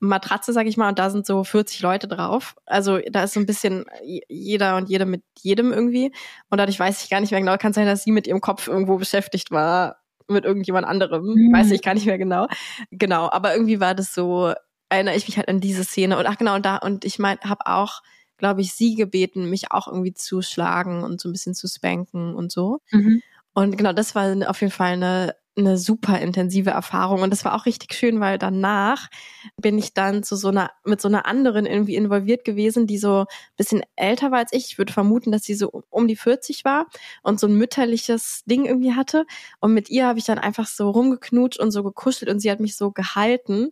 [0.00, 2.54] Matratze, sag ich mal, und da sind so 40 Leute drauf.
[2.64, 3.84] Also da ist so ein bisschen
[4.28, 6.12] jeder und jede mit jedem irgendwie.
[6.50, 7.56] Und dadurch weiß ich gar nicht mehr genau.
[7.56, 9.96] Kann sein, dass sie mit ihrem Kopf irgendwo beschäftigt war
[10.28, 11.24] mit irgendjemand anderem.
[11.24, 11.52] Mhm.
[11.52, 12.46] Weiß ich gar nicht mehr genau.
[12.90, 14.52] Genau, aber irgendwie war das so,
[14.90, 16.18] erinnere ich mich halt an diese Szene.
[16.18, 18.02] Und ach genau, und da, und ich mein, habe auch,
[18.38, 22.34] glaube ich, sie gebeten, mich auch irgendwie zu schlagen und so ein bisschen zu spanken
[22.34, 22.80] und so.
[22.90, 23.20] Mhm.
[23.52, 27.22] Und genau, das war auf jeden Fall eine, eine super intensive Erfahrung.
[27.22, 29.08] Und das war auch richtig schön, weil danach
[29.60, 33.20] bin ich dann zu so einer, mit so einer anderen irgendwie involviert gewesen, die so
[33.20, 34.66] ein bisschen älter war als ich.
[34.66, 36.86] Ich würde vermuten, dass sie so um- die 40 war
[37.22, 39.26] und so ein mütterliches Ding irgendwie hatte.
[39.60, 42.60] Und mit ihr habe ich dann einfach so rumgeknutscht und so gekuschelt und sie hat
[42.60, 43.70] mich so gehalten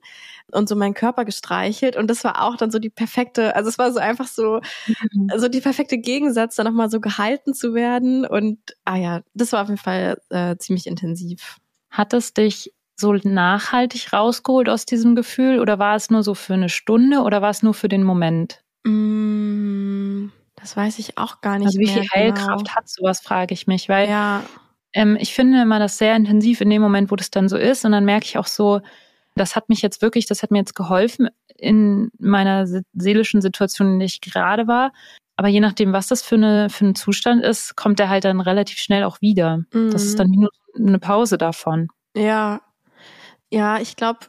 [0.53, 1.96] und so meinen Körper gestreichelt.
[1.96, 4.61] Und das war auch dann so die perfekte, also es war so einfach so,
[5.12, 5.29] Mhm.
[5.31, 8.27] also die perfekte Gegensatz, dann nochmal so gehalten zu werden.
[8.27, 11.57] Und ah ja, das war auf jeden Fall äh, ziemlich intensiv.
[11.96, 16.54] Hat es dich so nachhaltig rausgeholt aus diesem Gefühl oder war es nur so für
[16.54, 18.61] eine Stunde oder war es nur für den Moment?
[18.87, 23.66] Mm, das weiß ich auch gar nicht Also wie viel Heilkraft hat sowas, frage ich
[23.66, 24.16] mich, weil Genau.
[24.18, 24.42] Ja,
[24.92, 27.85] ähm, ich finde immer das sehr intensiv in dem Moment, wo das dann so ist
[27.85, 28.80] und dann merke ich auch so,
[29.35, 33.88] das hat mich jetzt wirklich, das hat mir jetzt geholfen in meiner se- seelischen Situation,
[33.94, 34.92] in der ich gerade war.
[35.37, 38.40] Aber je nachdem, was das für, eine, für ein Zustand ist, kommt er halt dann
[38.40, 39.64] relativ schnell auch wieder.
[39.90, 40.18] Das ist Mhm.
[40.18, 41.88] dann wie nur eine Pause davon.
[42.16, 42.60] Ja,
[43.50, 44.20] ja, ich glaube,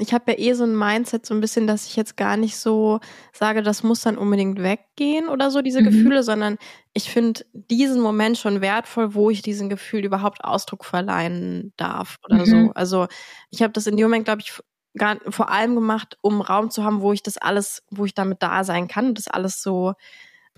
[0.00, 2.56] ich habe ja eh so ein Mindset so ein bisschen, dass ich jetzt gar nicht
[2.56, 3.00] so
[3.32, 5.84] sage, das muss dann unbedingt weggehen oder so, diese Mhm.
[5.86, 6.56] Gefühle, sondern
[6.94, 12.38] ich finde diesen Moment schon wertvoll, wo ich diesen Gefühl überhaupt Ausdruck verleihen darf oder
[12.40, 12.46] Mhm.
[12.46, 12.72] so.
[12.74, 13.08] Also
[13.50, 14.52] ich habe das in dem Moment, glaube ich,
[14.96, 18.42] gar, vor allem gemacht, um Raum zu haben, wo ich das alles, wo ich damit
[18.42, 19.94] da sein kann und das alles so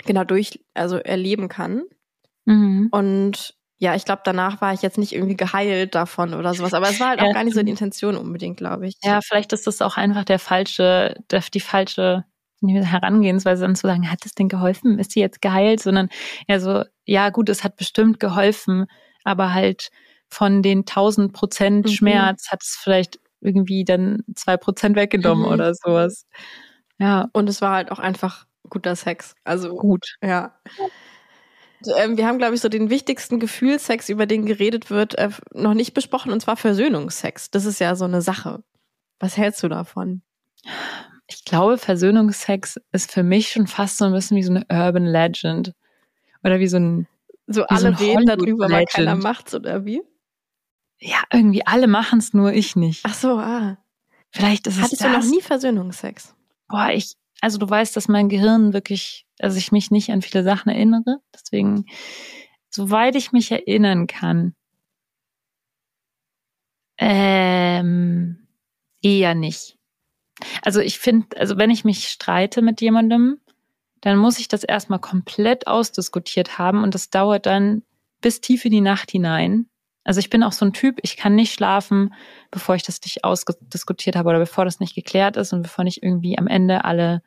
[0.05, 1.83] genau durch, also erleben kann.
[2.47, 2.89] Mhm.
[2.91, 6.75] Und ja, ich glaube, danach war ich jetzt nicht irgendwie geheilt davon oder sowas.
[6.75, 7.71] Aber es war halt Ja, auch gar nicht so die.
[7.71, 8.97] Intention unbedingt, glaube ich.
[9.03, 11.15] Ja, vielleicht ist das auch einfach der falsche,
[11.55, 12.25] die falsche
[12.61, 14.99] Herangehensweise, dann zu sagen, hat es denn geholfen?
[14.99, 15.81] Ist sie jetzt geheilt?
[15.81, 16.09] Sondern
[16.49, 18.87] ja so, ja gut, es hat bestimmt geholfen,
[19.25, 19.91] aber halt
[20.29, 21.91] von den 1000 Prozent Mhm.
[21.91, 25.53] Schmerz hat es vielleicht irgendwie dann zwei Prozent weggenommen Mhm.
[25.53, 26.27] oder sowas.
[26.99, 29.35] Ja, Und es war halt auch einfach guter Sex.
[29.45, 30.17] Also, gut.
[30.21, 30.53] ja.
[31.97, 35.75] Ähm, wir haben, glaube ich, so den wichtigsten Gefühlsex, über den geredet wird, äh, noch
[35.75, 37.51] nicht besprochen, und zwar Versöhnungsex.
[37.51, 38.63] Das ist ja so eine Sache.
[39.21, 40.23] Was hältst du davon?
[41.29, 45.07] Ich glaube, Versöhnungsex ist für mich schon fast so ein bisschen wie so eine Urban
[45.07, 45.73] Legend.
[46.43, 47.07] Oder wie so ein,
[47.47, 50.03] So so alle ein reden darüber, aber keiner macht's, oder wie?
[51.01, 53.03] ja, irgendwie alle machen es, nur ich nicht.
[53.05, 53.79] Ach so, ah.
[54.31, 55.13] Vielleicht ist es Hattest das.
[55.13, 56.35] du noch nie Versöhnungsex?
[56.69, 60.43] boah, ich, also du weißt, dass mein Gehirn wirklich, also ich mich nicht an viele
[60.43, 61.21] Sachen erinnere.
[61.35, 61.87] Deswegen,
[62.71, 64.55] soweit ich mich erinnern kann,
[66.99, 68.49] ähm,
[69.03, 69.79] eher nicht.
[70.63, 73.41] Also ich finde, also wenn ich mich streite mit jemandem,
[74.01, 77.83] dann muss ich das erstmal komplett ausdiskutiert haben und das dauert dann
[78.21, 79.69] bis tief in die Nacht hinein.
[80.09, 82.15] Also ich bin auch so ein Typ, ich kann nicht schlafen,
[82.51, 86.03] bevor ich das nicht ausdiskutiert habe oder bevor das nicht geklärt ist und bevor nicht
[86.03, 87.21] irgendwie am Ende alle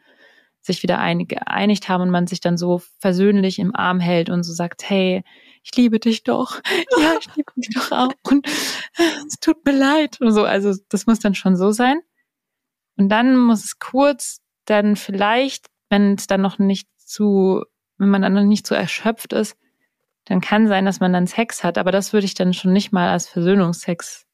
[0.61, 4.41] sich wieder einig, geeinigt haben und man sich dann so versöhnlich im Arm hält und
[4.41, 5.23] so sagt, hey,
[5.61, 6.59] ich liebe dich doch.
[6.99, 8.13] Ja, ich liebe dich doch auch.
[8.23, 8.47] Und
[9.27, 10.19] es tut mir leid.
[10.19, 11.99] Und so, also das muss dann schon so sein.
[12.97, 17.63] Und dann muss es kurz dann vielleicht, wenn es dann noch nicht zu,
[17.99, 19.55] wenn man dann noch nicht so erschöpft ist,
[20.31, 21.77] dann kann sein, dass man dann Sex hat.
[21.77, 24.25] Aber das würde ich dann schon nicht mal als Versöhnungsex,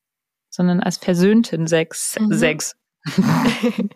[0.50, 2.34] sondern als versöhnten Sex, Mhm.
[2.34, 2.76] Sex.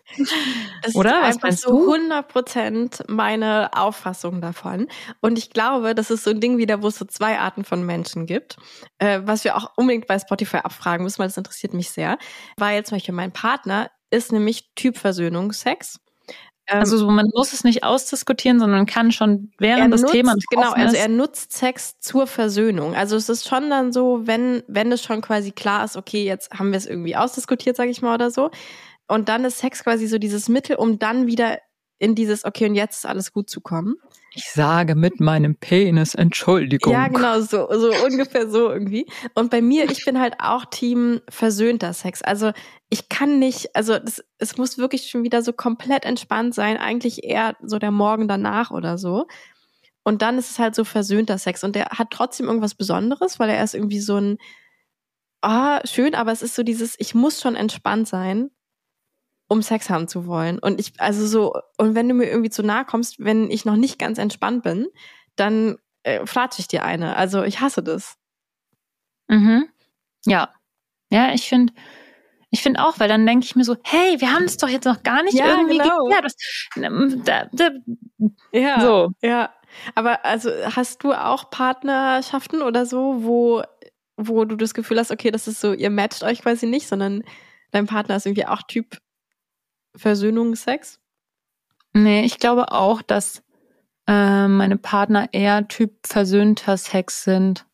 [0.82, 1.10] Das Oder?
[1.10, 1.92] ist Was einfach so du?
[1.94, 4.88] 100 Prozent meine Auffassung davon.
[5.20, 7.84] Und ich glaube, das ist so ein Ding wieder, wo es so zwei Arten von
[7.86, 8.56] Menschen gibt,
[8.98, 12.18] äh, was wir auch unbedingt bei Spotify abfragen müssen, weil das interessiert mich sehr.
[12.56, 16.00] Weil zum Beispiel mein Partner ist nämlich Typ Versöhnungsex.
[16.72, 20.34] Ähm, Also so, man muss es nicht ausdiskutieren, sondern kann schon während das nutzt, Thema
[20.34, 22.94] noch genau, also er nutzt Sex zur Versöhnung.
[22.94, 26.50] Also es ist schon dann so, wenn wenn es schon quasi klar ist, okay, jetzt
[26.52, 28.50] haben wir es irgendwie ausdiskutiert, sage ich mal oder so,
[29.08, 31.58] und dann ist Sex quasi so dieses Mittel, um dann wieder
[31.98, 33.96] in dieses okay und jetzt ist alles gut zu kommen.
[34.34, 36.92] Ich sage mit meinem Penis Entschuldigung.
[36.92, 39.06] Ja, genau, so, so ungefähr so irgendwie.
[39.34, 42.22] Und bei mir, ich bin halt auch Team versöhnter Sex.
[42.22, 42.52] Also
[42.88, 47.24] ich kann nicht, also das, es muss wirklich schon wieder so komplett entspannt sein, eigentlich
[47.24, 49.26] eher so der Morgen danach oder so.
[50.02, 51.62] Und dann ist es halt so versöhnter Sex.
[51.62, 54.38] Und der hat trotzdem irgendwas Besonderes, weil er ist irgendwie so ein,
[55.42, 58.50] ah, oh, schön, aber es ist so dieses, ich muss schon entspannt sein,
[59.52, 60.58] um Sex haben zu wollen.
[60.58, 63.76] Und ich, also so, und wenn du mir irgendwie zu nahe kommst, wenn ich noch
[63.76, 64.88] nicht ganz entspannt bin,
[65.36, 67.16] dann äh, flatsche ich dir eine.
[67.16, 68.16] Also ich hasse das.
[69.28, 69.68] Mhm.
[70.24, 70.48] Ja.
[71.10, 71.74] Ja, ich finde,
[72.50, 74.86] ich finde auch, weil dann denke ich mir so, hey, wir haben es doch jetzt
[74.86, 76.06] noch gar nicht ja, irgendwie genau.
[76.06, 76.24] geklärt.
[76.24, 77.70] Das, da, da,
[78.52, 79.10] ja, so.
[79.20, 79.52] ja.
[79.94, 83.62] Aber also hast du auch Partnerschaften oder so, wo,
[84.16, 87.22] wo du das Gefühl hast, okay, das ist so, ihr matcht euch quasi nicht, sondern
[87.70, 88.98] dein Partner ist irgendwie auch Typ
[89.94, 90.98] Versöhnungsex?
[91.92, 93.42] Nee, ich glaube auch, dass
[94.06, 97.66] äh, meine Partner eher Typ versöhnter Sex sind.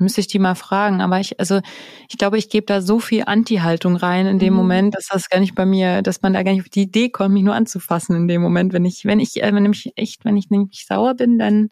[0.00, 1.00] Müsste ich die mal fragen.
[1.00, 1.60] Aber ich, also
[2.08, 4.58] ich glaube, ich gebe da so viel Anti-Haltung rein in dem mhm.
[4.58, 7.08] Moment, dass das gar nicht bei mir, dass man da gar nicht auf die Idee
[7.08, 8.72] kommt, mich nur anzufassen in dem Moment.
[8.72, 11.70] Wenn ich, wenn ich, äh, wenn nämlich echt, wenn ich nämlich sauer bin, dann,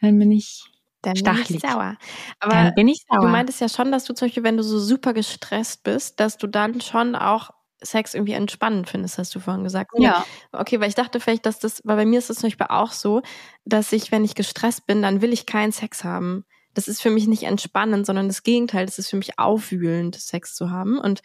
[0.00, 0.64] dann bin ich
[1.02, 1.48] dann Stachlig.
[1.48, 1.96] bin ich sauer.
[2.40, 3.20] Aber bin ich sauer.
[3.20, 6.38] du meintest ja schon, dass du zum Beispiel, wenn du so super gestresst bist, dass
[6.38, 7.50] du dann schon auch
[7.82, 9.90] Sex irgendwie entspannend findest, hast du vorhin gesagt.
[9.98, 10.24] Ja.
[10.52, 12.92] Okay, weil ich dachte vielleicht, dass das, weil bei mir ist das zum Beispiel auch
[12.92, 13.22] so,
[13.64, 17.10] dass ich, wenn ich gestresst bin, dann will ich keinen Sex haben das ist für
[17.10, 20.98] mich nicht entspannend, sondern das Gegenteil, das ist für mich aufwühlend, Sex zu haben.
[20.98, 21.22] Und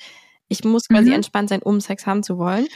[0.48, 1.16] ich muss quasi mhm.
[1.16, 2.68] entspannt sein, um Sex haben zu wollen.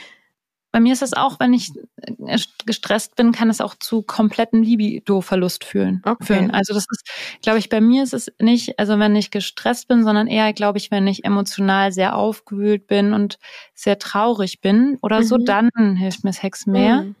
[0.72, 4.62] Bei mir ist das auch, wenn ich äh, gestresst bin, kann es auch zu kompletten
[4.62, 6.02] Libido-Verlust führen.
[6.04, 6.24] Okay.
[6.24, 6.50] Führen.
[6.50, 7.06] Also das ist,
[7.42, 10.78] glaube ich, bei mir ist es nicht, also wenn ich gestresst bin, sondern eher, glaube
[10.78, 13.38] ich, wenn ich emotional sehr aufgewühlt bin und
[13.74, 15.24] sehr traurig bin oder mhm.
[15.24, 17.02] so, dann hilft mir Sex mehr.
[17.02, 17.16] Mhm.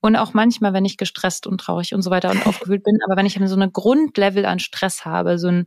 [0.00, 3.16] Und auch manchmal, wenn ich gestresst und traurig und so weiter und aufgewühlt bin, aber
[3.16, 5.66] wenn ich so eine Grundlevel an Stress habe, so ein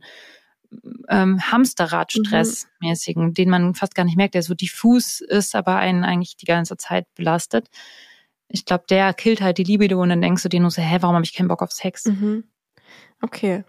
[1.08, 3.34] ähm, Hamsterrad-Stress-mäßigen, mhm.
[3.34, 6.76] den man fast gar nicht merkt, der so diffus ist, aber einen eigentlich die ganze
[6.76, 7.68] Zeit belastet.
[8.48, 10.98] Ich glaube, der killt halt die Libido und dann denkst du dir nur so, hä,
[11.00, 12.06] warum habe ich keinen Bock auf Sex?
[12.06, 12.44] Mhm.
[13.20, 13.64] Okay.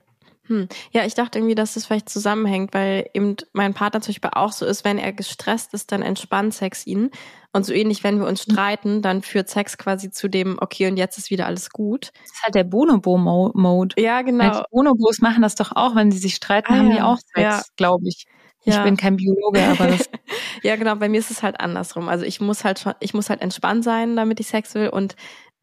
[0.47, 0.67] Hm.
[0.91, 4.51] Ja, ich dachte irgendwie, dass das vielleicht zusammenhängt, weil eben mein Partner zum Beispiel auch
[4.51, 7.10] so ist, wenn er gestresst ist, dann entspannt Sex ihn.
[7.51, 8.51] Und so ähnlich, wenn wir uns mhm.
[8.51, 12.12] streiten, dann führt Sex quasi zu dem, okay, und jetzt ist wieder alles gut.
[12.23, 14.01] Das ist halt der Bonobo-Mode.
[14.01, 14.60] Ja, genau.
[14.60, 16.95] Die Bonobos machen das doch auch, wenn sie sich streiten, ah, haben ja.
[16.95, 17.62] die auch Sex, ja.
[17.77, 18.25] glaube ich.
[18.67, 20.10] Ich bin kein Biologe, aber das.
[20.63, 20.95] ja, genau.
[20.95, 22.10] Bei mir ist es halt andersrum.
[22.10, 25.15] Also ich muss halt schon, ich muss halt entspannt sein, damit ich Sex will und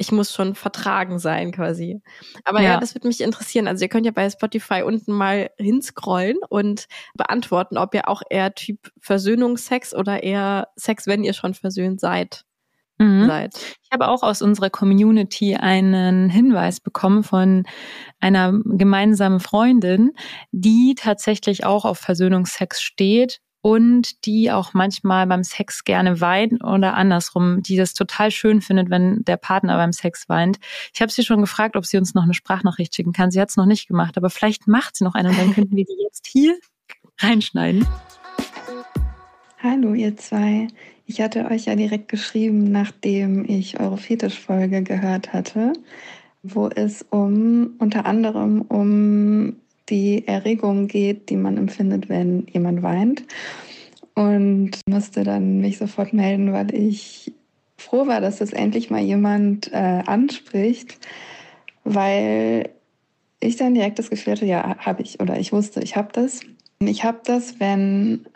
[0.02, 2.02] ich muss schon vertragen sein quasi.
[2.44, 2.72] Aber ja.
[2.72, 2.80] ja.
[2.80, 3.68] das würde mich interessieren.
[3.68, 8.52] Also ihr könnt ja bei Spotify unten mal hinscrollen und beantworten, ob ihr auch eher
[8.52, 12.44] Typ Versöhnungsex oder eher Sex, wenn ihr schon versöhnt seid.
[12.98, 13.26] Mhm.
[13.26, 13.54] Seid.
[13.84, 17.64] Ich habe auch aus unserer Community einen Hinweis bekommen von
[18.18, 20.10] einer gemeinsamen Freundin,
[20.50, 26.94] die tatsächlich auch auf Versöhnungsex steht und die auch manchmal beim Sex gerne weint oder
[26.94, 30.58] andersrum, die das total schön findet, wenn der Partner beim Sex weint.
[30.92, 33.30] Ich habe sie schon gefragt, ob sie uns noch eine Sprachnachricht schicken kann.
[33.30, 35.76] Sie hat es noch nicht gemacht, aber vielleicht macht sie noch eine und dann könnten
[35.76, 36.58] wir die jetzt hier
[37.20, 37.86] reinschneiden.
[39.62, 40.66] Hallo ihr zwei.
[41.06, 45.72] Ich hatte euch ja direkt geschrieben, nachdem ich eure Fetischfolge gehört hatte,
[46.42, 49.56] wo es um unter anderem um
[49.92, 53.24] die Erregung geht, die man empfindet, wenn jemand weint.
[54.14, 57.32] Und musste dann mich sofort melden, weil ich
[57.76, 60.98] froh war, dass das endlich mal jemand äh, anspricht,
[61.84, 62.70] weil
[63.40, 66.40] ich dann direkt das Gefühl hatte, ja, habe ich oder ich wusste, ich habe das.
[66.80, 68.26] Ich habe das, wenn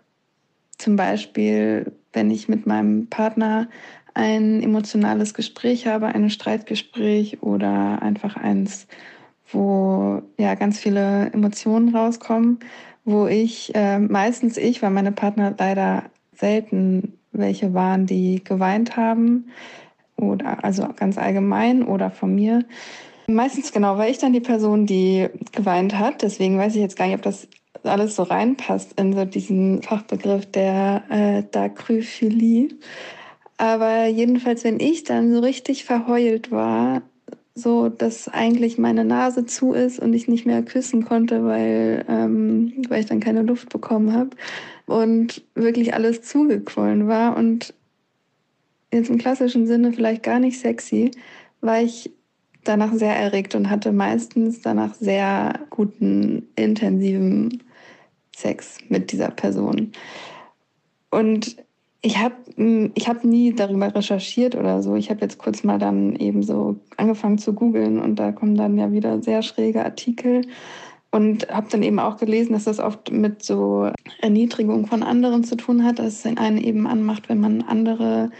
[0.79, 3.69] zum Beispiel, wenn ich mit meinem Partner
[4.15, 8.87] ein emotionales Gespräch habe, ein Streitgespräch oder einfach eins,
[9.57, 12.59] wo ja ganz viele Emotionen rauskommen,
[13.05, 19.51] wo ich äh, meistens ich, weil meine Partner leider selten welche waren, die geweint haben
[20.17, 22.65] oder also ganz allgemein oder von mir.
[23.29, 26.23] Meistens genau, weil ich dann die Person, die geweint hat.
[26.23, 27.49] Deswegen weiß ich jetzt gar nicht, ob das
[27.83, 32.69] alles so reinpasst in so diesen Fachbegriff der äh, Dacryphilie.
[33.59, 37.03] Aber jedenfalls, wenn ich dann so richtig verheult war,
[37.57, 42.85] so, dass eigentlich meine Nase zu ist und ich nicht mehr küssen konnte, weil, ähm,
[42.89, 44.31] weil ich dann keine Luft bekommen habe
[44.85, 47.73] und wirklich alles zugequollen war und
[48.93, 51.11] jetzt im klassischen Sinne vielleicht gar nicht sexy,
[51.63, 52.11] war ich
[52.63, 57.63] danach sehr erregt und hatte meistens danach sehr guten, intensiven
[58.37, 59.93] Sex mit dieser Person.
[61.11, 61.57] Und
[62.07, 62.37] Ich habe
[62.95, 64.95] ich hab nie darüber recherchiert oder so.
[64.95, 68.79] Ich habe jetzt kurz mal dann eben so angefangen zu googeln und da kommen dann
[68.79, 70.43] ja wieder sehr schräge Artikel
[71.11, 73.91] und habe dann eben auch gelesen, dass das oft mit so
[74.21, 78.31] Erniedrigung von anderen zu tun hat, dass es einen eben anmacht, wenn man andere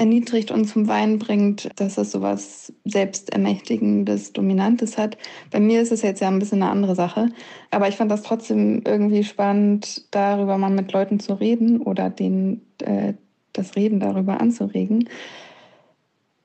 [0.00, 5.18] erniedrigt und zum Weinen bringt, dass es sowas Selbstermächtigendes, Dominantes hat.
[5.50, 7.28] Bei mir ist es jetzt ja ein bisschen eine andere Sache.
[7.70, 12.62] Aber ich fand das trotzdem irgendwie spannend, darüber mal mit Leuten zu reden oder denen
[12.78, 13.12] äh,
[13.52, 15.06] das Reden darüber anzuregen.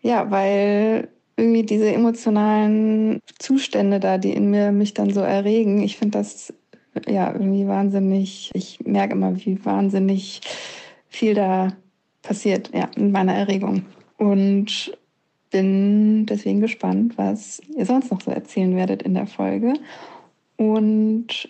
[0.02, 5.96] Ja, weil irgendwie diese emotionalen Zustände da, die in mir mich dann so erregen, ich
[5.96, 6.54] finde das
[7.08, 10.42] ja irgendwie wahnsinnig, ich merke immer, wie wahnsinnig
[11.08, 11.72] viel da
[12.26, 13.86] passiert, ja, in meiner Erregung.
[14.18, 14.92] Und
[15.52, 19.74] bin deswegen gespannt, was ihr sonst noch so erzählen werdet in der Folge.
[20.58, 21.50] Und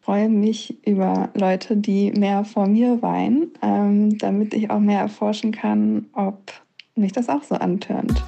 [0.00, 5.52] freue mich über Leute, die mehr vor mir weinen, ähm, damit ich auch mehr erforschen
[5.52, 6.52] kann, ob
[6.94, 8.22] mich das auch so antörnt.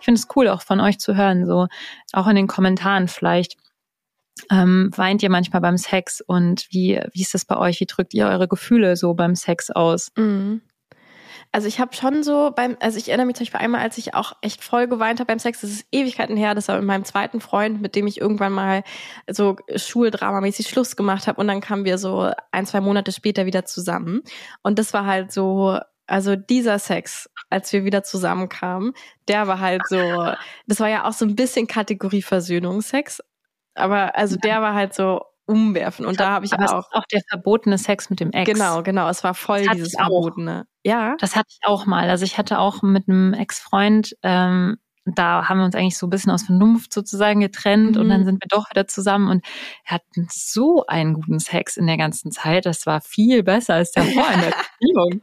[0.00, 1.66] Ich finde es cool, auch von euch zu hören, so
[2.12, 3.56] auch in den Kommentaren vielleicht.
[4.50, 7.80] Ähm, weint ihr manchmal beim Sex und wie, wie ist das bei euch?
[7.80, 10.10] Wie drückt ihr eure Gefühle so beim Sex aus?
[10.16, 10.62] Mhm.
[11.50, 14.14] Also ich habe schon so beim, also ich erinnere mich zum Beispiel einmal, als ich
[14.14, 17.04] auch echt voll geweint habe beim Sex, das ist Ewigkeiten her, das war mit meinem
[17.04, 18.84] zweiten Freund, mit dem ich irgendwann mal
[19.30, 23.64] so Schuldramamäßig Schluss gemacht habe und dann kamen wir so ein, zwei Monate später wieder
[23.64, 24.22] zusammen.
[24.62, 28.92] Und das war halt so, also dieser Sex, als wir wieder zusammenkamen,
[29.26, 29.96] der war halt so,
[30.66, 33.20] das war ja auch so ein bisschen Kategorie Versöhnungsex,
[33.78, 36.04] aber also der war halt so umwerfen.
[36.04, 36.92] Und da habe ich aber auch.
[36.92, 38.50] auch der verbotene Sex mit dem Ex.
[38.50, 39.08] Genau, genau.
[39.08, 40.66] Es war voll dieses verbotene.
[40.84, 41.16] Ja.
[41.18, 42.10] Das hatte ich auch mal.
[42.10, 44.76] Also ich hatte auch mit einem Ex-Freund, ähm,
[45.14, 48.02] da haben wir uns eigentlich so ein bisschen aus Vernunft sozusagen getrennt mhm.
[48.02, 48.26] und dann mhm.
[48.26, 49.46] sind wir doch wieder zusammen und
[49.86, 52.66] er hat so einen guten Sex in der ganzen Zeit.
[52.66, 55.22] Das war viel besser als der Vor in der Beziehung.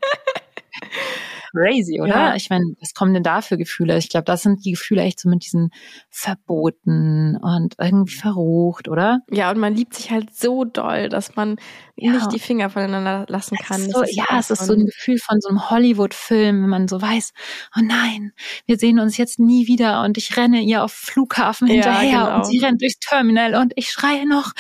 [1.56, 2.10] Crazy, oder?
[2.10, 2.36] Ja.
[2.36, 3.98] Ich meine, was kommen denn da für Gefühle?
[3.98, 5.70] Ich glaube, das sind die Gefühle echt so mit diesen
[6.10, 9.20] Verboten und irgendwie verrucht, oder?
[9.32, 11.58] Ja, und man liebt sich halt so doll, dass man
[11.96, 12.12] ja.
[12.12, 13.82] nicht die Finger voneinander lassen kann.
[13.90, 17.32] So, ja, es ist so ein Gefühl von so einem Hollywood-Film, wenn man so weiß,
[17.78, 18.34] oh nein,
[18.66, 22.36] wir sehen uns jetzt nie wieder und ich renne ihr auf Flughafen hinterher ja, genau.
[22.38, 24.52] und sie rennt durchs Terminal und ich schreie noch,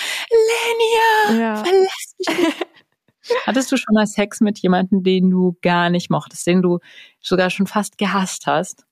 [1.29, 1.55] Lenia, ja.
[1.63, 2.65] verlass mich nicht.
[3.45, 6.79] Hattest du schon mal Sex mit jemandem, den du gar nicht mochtest, den du
[7.21, 8.85] sogar schon fast gehasst hast?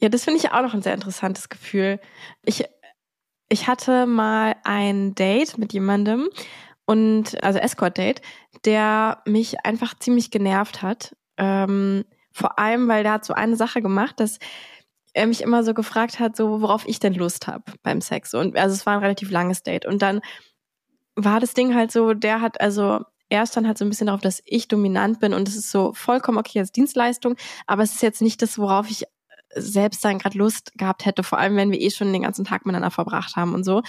[0.00, 2.00] Ja, das finde ich auch noch ein sehr interessantes Gefühl.
[2.44, 2.64] Ich,
[3.48, 6.28] ich hatte mal ein Date mit jemandem
[6.86, 8.22] und also Escort-Date,
[8.64, 11.16] der mich einfach ziemlich genervt hat.
[11.36, 14.38] Ähm, vor allem, weil der hat so eine Sache gemacht, dass
[15.12, 18.34] er mich immer so gefragt hat, so worauf ich denn Lust habe beim Sex.
[18.34, 19.86] Und also es war ein relativ langes Date.
[19.86, 20.20] Und dann
[21.16, 24.20] war das Ding halt so, der hat also er stand halt so ein bisschen darauf,
[24.20, 27.36] dass ich dominant bin und es ist so vollkommen okay als Dienstleistung,
[27.66, 29.04] aber es ist jetzt nicht das, worauf ich
[29.54, 32.66] selbst dann gerade Lust gehabt hätte, vor allem wenn wir eh schon den ganzen Tag
[32.66, 33.82] miteinander verbracht haben und so.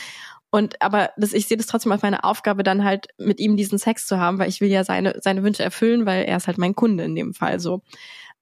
[0.51, 3.77] Und aber das, ich sehe das trotzdem als meine Aufgabe, dann halt mit ihm diesen
[3.77, 6.57] Sex zu haben, weil ich will ja seine, seine Wünsche erfüllen, weil er ist halt
[6.57, 7.81] mein Kunde in dem Fall so.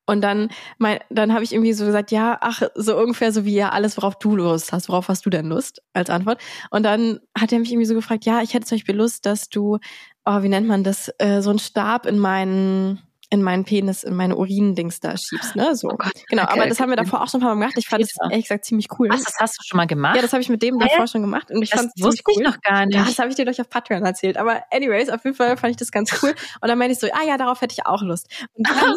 [0.10, 3.55] Und dann, mein, dann habe ich irgendwie so gesagt, ja, ach, so ungefähr so wie
[3.55, 6.41] ja alles, worauf du Lust hast, worauf hast du denn Lust als Antwort?
[6.71, 9.49] Und dann hat er mich irgendwie so gefragt, ja, ich hätte zum Beispiel Lust, dass
[9.49, 9.79] du,
[10.28, 14.16] oh, wie nennt man das, äh, so einen Stab in meinen in meinen Penis, in
[14.16, 15.76] meine Urin-Dings da schiebst, ne?
[15.76, 15.90] So.
[15.90, 17.74] Oh Gott, genau, okay, aber das haben wir davor auch schon ein paar Mal gemacht.
[17.78, 19.10] Ich fand das ehrlich gesagt ziemlich cool.
[19.10, 20.16] Was, das hast du schon mal gemacht?
[20.16, 22.42] Ja, das habe ich mit dem davor schon gemacht und ich fand es ziemlich cool.
[22.42, 22.96] Ich noch gar nicht.
[22.96, 24.38] Ja, das habe ich dir durch auf Patreon erzählt.
[24.38, 26.34] Aber anyways, auf jeden Fall fand ich das ganz cool.
[26.62, 28.28] Und dann meinte ich so, ah ja, darauf hätte ich auch Lust.
[28.54, 28.96] Und dann,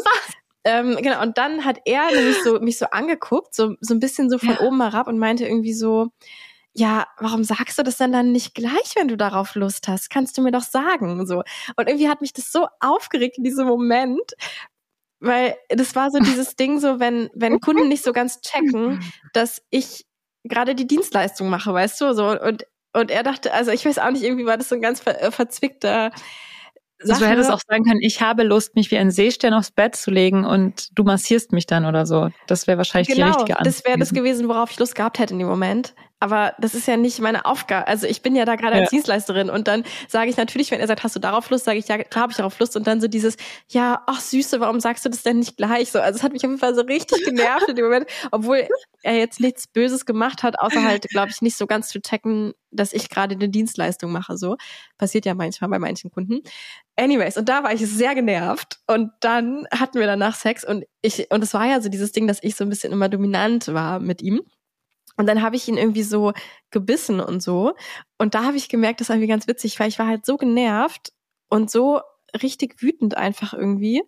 [0.62, 4.30] ähm, genau, und dann hat er nämlich so, mich so angeguckt, so, so ein bisschen
[4.30, 4.60] so von ja.
[4.60, 6.12] oben herab und meinte irgendwie so,
[6.72, 10.08] ja, warum sagst du das denn dann nicht gleich, wenn du darauf Lust hast?
[10.10, 11.42] Kannst du mir doch sagen, so.
[11.76, 14.32] Und irgendwie hat mich das so aufgeregt in diesem Moment,
[15.18, 19.00] weil das war so dieses Ding so, wenn, wenn Kunden nicht so ganz checken,
[19.32, 20.06] dass ich
[20.44, 22.30] gerade die Dienstleistung mache, weißt du, so.
[22.40, 25.00] Und, und er dachte, also ich weiß auch nicht, irgendwie war das so ein ganz
[25.00, 26.12] ver verzwickter,
[27.02, 27.12] Sache.
[27.12, 29.96] Also du hättest auch sagen können, ich habe Lust, mich wie ein Seestern aufs Bett
[29.96, 32.28] zu legen und du massierst mich dann oder so.
[32.46, 33.66] Das wäre wahrscheinlich genau, die richtige Antwort.
[33.66, 35.94] Das wäre das gewesen, worauf ich Lust gehabt hätte in dem Moment.
[36.20, 37.88] Aber das ist ja nicht meine Aufgabe.
[37.88, 38.90] Also ich bin ja da gerade als ja.
[38.90, 41.88] Dienstleisterin und dann sage ich natürlich, wenn er sagt, hast du darauf Lust, sage ich,
[41.88, 42.76] ja, klar habe ich darauf Lust.
[42.76, 43.36] Und dann so dieses,
[43.68, 45.90] ja, ach Süße, warum sagst du das denn nicht gleich?
[45.90, 48.68] So, also es hat mich auf jeden Fall so richtig genervt in dem Moment, obwohl
[49.02, 52.52] er jetzt nichts Böses gemacht hat, außer halt, glaube ich, nicht so ganz zu checken,
[52.70, 54.36] dass ich gerade eine Dienstleistung mache.
[54.36, 54.56] So
[54.98, 56.40] passiert ja manchmal bei manchen Kunden.
[56.96, 61.30] Anyways, und da war ich sehr genervt und dann hatten wir danach Sex und ich
[61.30, 64.00] und es war ja so dieses Ding, dass ich so ein bisschen immer dominant war
[64.00, 64.42] mit ihm.
[65.20, 66.32] Und dann habe ich ihn irgendwie so
[66.70, 67.74] gebissen und so.
[68.16, 70.38] Und da habe ich gemerkt, das war irgendwie ganz witzig, weil ich war halt so
[70.38, 71.12] genervt
[71.50, 72.00] und so
[72.42, 74.02] richtig wütend einfach irgendwie,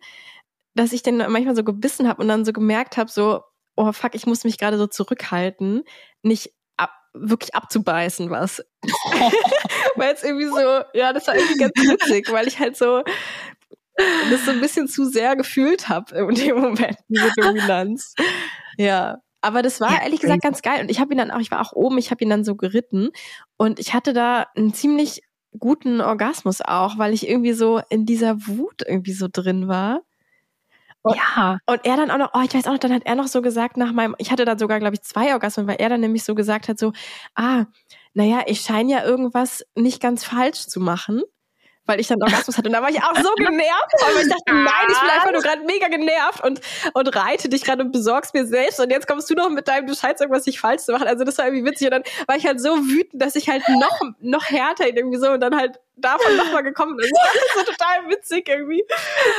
[0.74, 3.43] dass ich den manchmal so gebissen habe und dann so gemerkt habe, so,
[3.76, 5.84] oh fuck, ich muss mich gerade so zurückhalten,
[6.22, 8.64] nicht ab, wirklich abzubeißen was.
[9.97, 13.03] weil es irgendwie so, ja, das war irgendwie ganz witzig, weil ich halt so
[14.30, 18.14] das so ein bisschen zu sehr gefühlt habe in dem Moment, diese Dominanz.
[18.78, 19.18] Ja.
[19.43, 20.80] Aber das war ja, ehrlich gesagt ganz geil.
[20.80, 22.55] Und ich habe ihn dann auch, ich war auch oben, ich habe ihn dann so
[22.55, 23.11] geritten
[23.57, 25.22] und ich hatte da einen ziemlich
[25.59, 30.01] guten Orgasmus auch, weil ich irgendwie so in dieser Wut irgendwie so drin war.
[31.03, 31.59] Und, ja.
[31.66, 33.43] Und er dann auch noch, oh, ich weiß auch noch, dann hat er noch so
[33.43, 36.22] gesagt nach meinem, ich hatte dann sogar, glaube ich, zwei Orgasmen, weil er dann nämlich
[36.22, 36.93] so gesagt hat, so,
[37.34, 37.64] ah,
[38.14, 41.22] naja, ich scheine ja irgendwas nicht ganz falsch zu machen
[41.87, 42.68] weil ich dann Orgasmus hatte.
[42.68, 45.43] Und da war ich auch so genervt, weil ich dachte, nein, ich bin einfach nur
[45.43, 46.61] gerade mega genervt und,
[46.95, 48.80] und reite dich gerade und besorgst mir selbst.
[48.80, 51.09] Und jetzt kommst du noch mit deinem, du scheinst irgendwas nicht falsch zu machen.
[51.09, 51.89] Also das war irgendwie witzig.
[51.89, 55.30] Und dann war ich halt so wütend, dass ich halt noch, noch härter irgendwie so
[55.30, 57.09] und dann halt davon nochmal gekommen bin.
[57.11, 58.85] Das ist so total witzig irgendwie.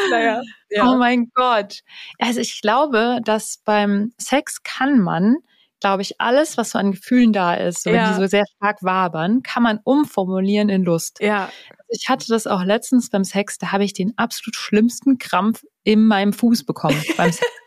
[0.10, 0.42] Naja.
[0.70, 0.90] Ja.
[0.90, 1.80] Oh mein Gott.
[2.20, 5.38] Also ich glaube, dass beim Sex kann man
[5.84, 7.96] glaube ich, alles, was so an Gefühlen da ist, so, ja.
[7.96, 11.18] wenn die so sehr stark wabern, kann man umformulieren in Lust.
[11.20, 11.52] Ja.
[11.90, 16.06] Ich hatte das auch letztens beim Sex, da habe ich den absolut schlimmsten Krampf in
[16.06, 17.46] meinem Fuß bekommen beim Sex.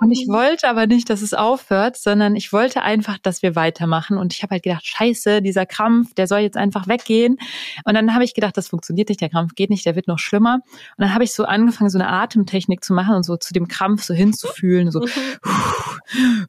[0.00, 4.18] Und ich wollte aber nicht, dass es aufhört, sondern ich wollte einfach, dass wir weitermachen.
[4.18, 7.38] Und ich habe halt gedacht, scheiße, dieser Krampf, der soll jetzt einfach weggehen.
[7.84, 10.18] Und dann habe ich gedacht, das funktioniert nicht, der Krampf geht nicht, der wird noch
[10.18, 10.60] schlimmer.
[10.64, 13.68] Und dann habe ich so angefangen, so eine Atemtechnik zu machen und so zu dem
[13.68, 14.90] Krampf so hinzufühlen.
[14.90, 15.00] So.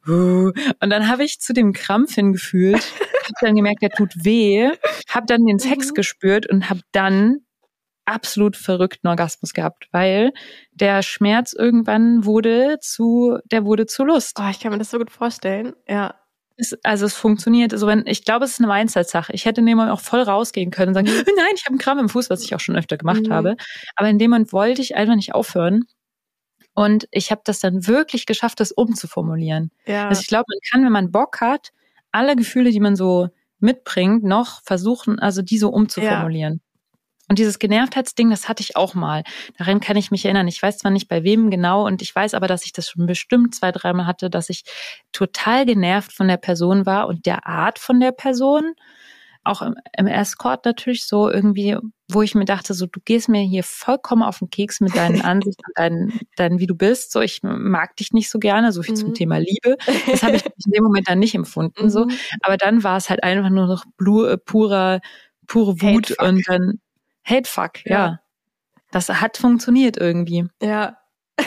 [0.04, 2.82] Und dann habe ich zu dem Krampf hingefühlt,
[3.24, 4.70] habe dann gemerkt, der tut weh,
[5.08, 5.94] habe dann den Sex mhm.
[5.94, 7.40] gespürt und habe dann
[8.04, 10.32] absolut verrückten Orgasmus gehabt, weil
[10.72, 14.38] der Schmerz irgendwann wurde zu, der wurde zu Lust.
[14.40, 16.14] Oh, ich kann mir das so gut vorstellen, ja.
[16.82, 19.32] Also es funktioniert, also wenn, ich glaube, es ist eine Mindset-Sache.
[19.32, 21.24] Ich hätte in dem Moment auch voll rausgehen können und sagen, mhm.
[21.36, 23.32] nein, ich habe einen Kram im Fuß, was ich auch schon öfter gemacht mhm.
[23.32, 23.56] habe.
[23.96, 25.84] Aber in dem Moment wollte ich einfach nicht aufhören.
[26.74, 29.70] Und ich habe das dann wirklich geschafft, das umzuformulieren.
[29.86, 30.08] Ja.
[30.08, 31.70] Also ich glaube, man kann, wenn man Bock hat,
[32.12, 33.28] alle Gefühle, die man so
[33.58, 36.54] mitbringt, noch versuchen, also die so umzuformulieren.
[36.54, 36.71] Ja.
[37.32, 39.24] Und dieses Genervtheitsding, das hatte ich auch mal.
[39.56, 40.48] Daran kann ich mich erinnern.
[40.48, 43.06] Ich weiß zwar nicht bei wem genau und ich weiß aber, dass ich das schon
[43.06, 44.64] bestimmt zwei, dreimal hatte, dass ich
[45.12, 48.74] total genervt von der Person war und der Art von der Person.
[49.44, 53.40] Auch im, im Escort natürlich so irgendwie, wo ich mir dachte, so, du gehst mir
[53.40, 57.12] hier vollkommen auf den Keks mit deinen Ansichten, deinen, deinen, wie du bist.
[57.12, 58.98] So, ich mag dich nicht so gerne, so viel mhm.
[58.98, 59.78] zum Thema Liebe.
[60.06, 61.88] Das habe ich in dem Moment dann nicht empfunden, mhm.
[61.88, 62.06] so.
[62.42, 65.00] Aber dann war es halt einfach nur noch blue, purer,
[65.46, 66.78] pure Wut und dann,
[67.24, 67.92] Hatefuck, ja.
[68.06, 68.18] ja.
[68.90, 70.46] Das hat funktioniert irgendwie.
[70.62, 70.98] Ja.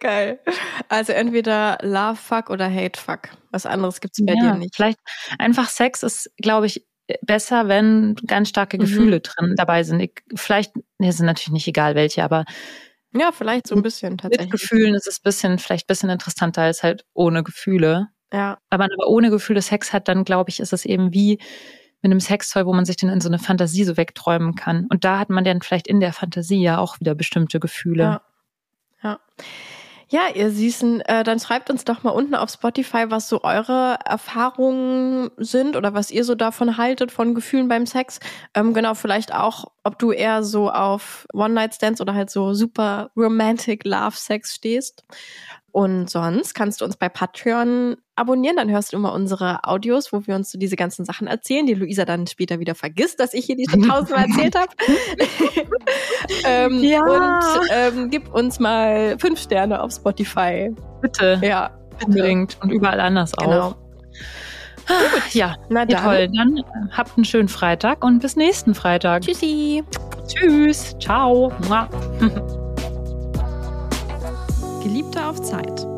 [0.00, 0.40] Geil.
[0.88, 3.30] Also entweder Love Fuck oder Hate Fuck.
[3.50, 4.76] Was anderes gibt's bei ja, dir nicht.
[4.76, 4.98] Vielleicht
[5.38, 6.86] einfach Sex ist, glaube ich,
[7.22, 8.82] besser, wenn ganz starke mhm.
[8.82, 9.22] Gefühle mhm.
[9.22, 10.00] drin dabei sind.
[10.00, 12.44] Ich, vielleicht, ne, sind natürlich nicht egal welche, aber
[13.16, 14.50] ja, vielleicht so ein bisschen tatsächlich.
[14.50, 18.08] Mit Gefühlen ist es bisschen, vielleicht ein bisschen interessanter als halt ohne Gefühle.
[18.32, 18.58] Ja.
[18.70, 21.38] Wenn man aber ohne Gefühle Sex hat, dann glaube ich, ist es eben wie
[22.04, 24.86] mit einem Sextoy, wo man sich dann in so eine Fantasie so wegträumen kann.
[24.90, 28.02] Und da hat man dann vielleicht in der Fantasie ja auch wieder bestimmte Gefühle.
[28.02, 28.22] Ja.
[29.02, 29.20] Ja.
[30.10, 33.98] Ja, ihr Süßen, äh, dann schreibt uns doch mal unten auf Spotify, was so eure
[34.04, 38.20] Erfahrungen sind oder was ihr so davon haltet, von Gefühlen beim Sex.
[38.54, 43.84] Ähm, genau, vielleicht auch, ob du eher so auf One-Night-Stands oder halt so super romantic
[43.84, 45.04] Love-Sex stehst.
[45.74, 50.24] Und sonst kannst du uns bei Patreon abonnieren, dann hörst du immer unsere Audios, wo
[50.24, 53.46] wir uns so diese ganzen Sachen erzählen, die Luisa dann später wieder vergisst, dass ich
[53.46, 54.68] hier die schon tausendmal erzählt habe.
[56.44, 57.02] ähm, ja.
[57.02, 60.72] Und ähm, gib uns mal fünf Sterne auf Spotify.
[61.00, 61.40] Bitte.
[61.42, 61.76] Ja.
[62.06, 62.56] Unbedingt.
[62.62, 63.60] Und überall anders genau.
[63.60, 63.76] auch.
[64.86, 65.34] Gut.
[65.34, 66.04] Ja, na dann.
[66.04, 66.28] toll.
[66.36, 66.62] Dann
[66.92, 69.22] habt einen schönen Freitag und bis nächsten Freitag.
[69.22, 69.82] Tschüssi.
[70.28, 70.94] Tschüss.
[71.00, 71.50] Ciao.
[74.84, 75.93] Geliebte auf Zeit.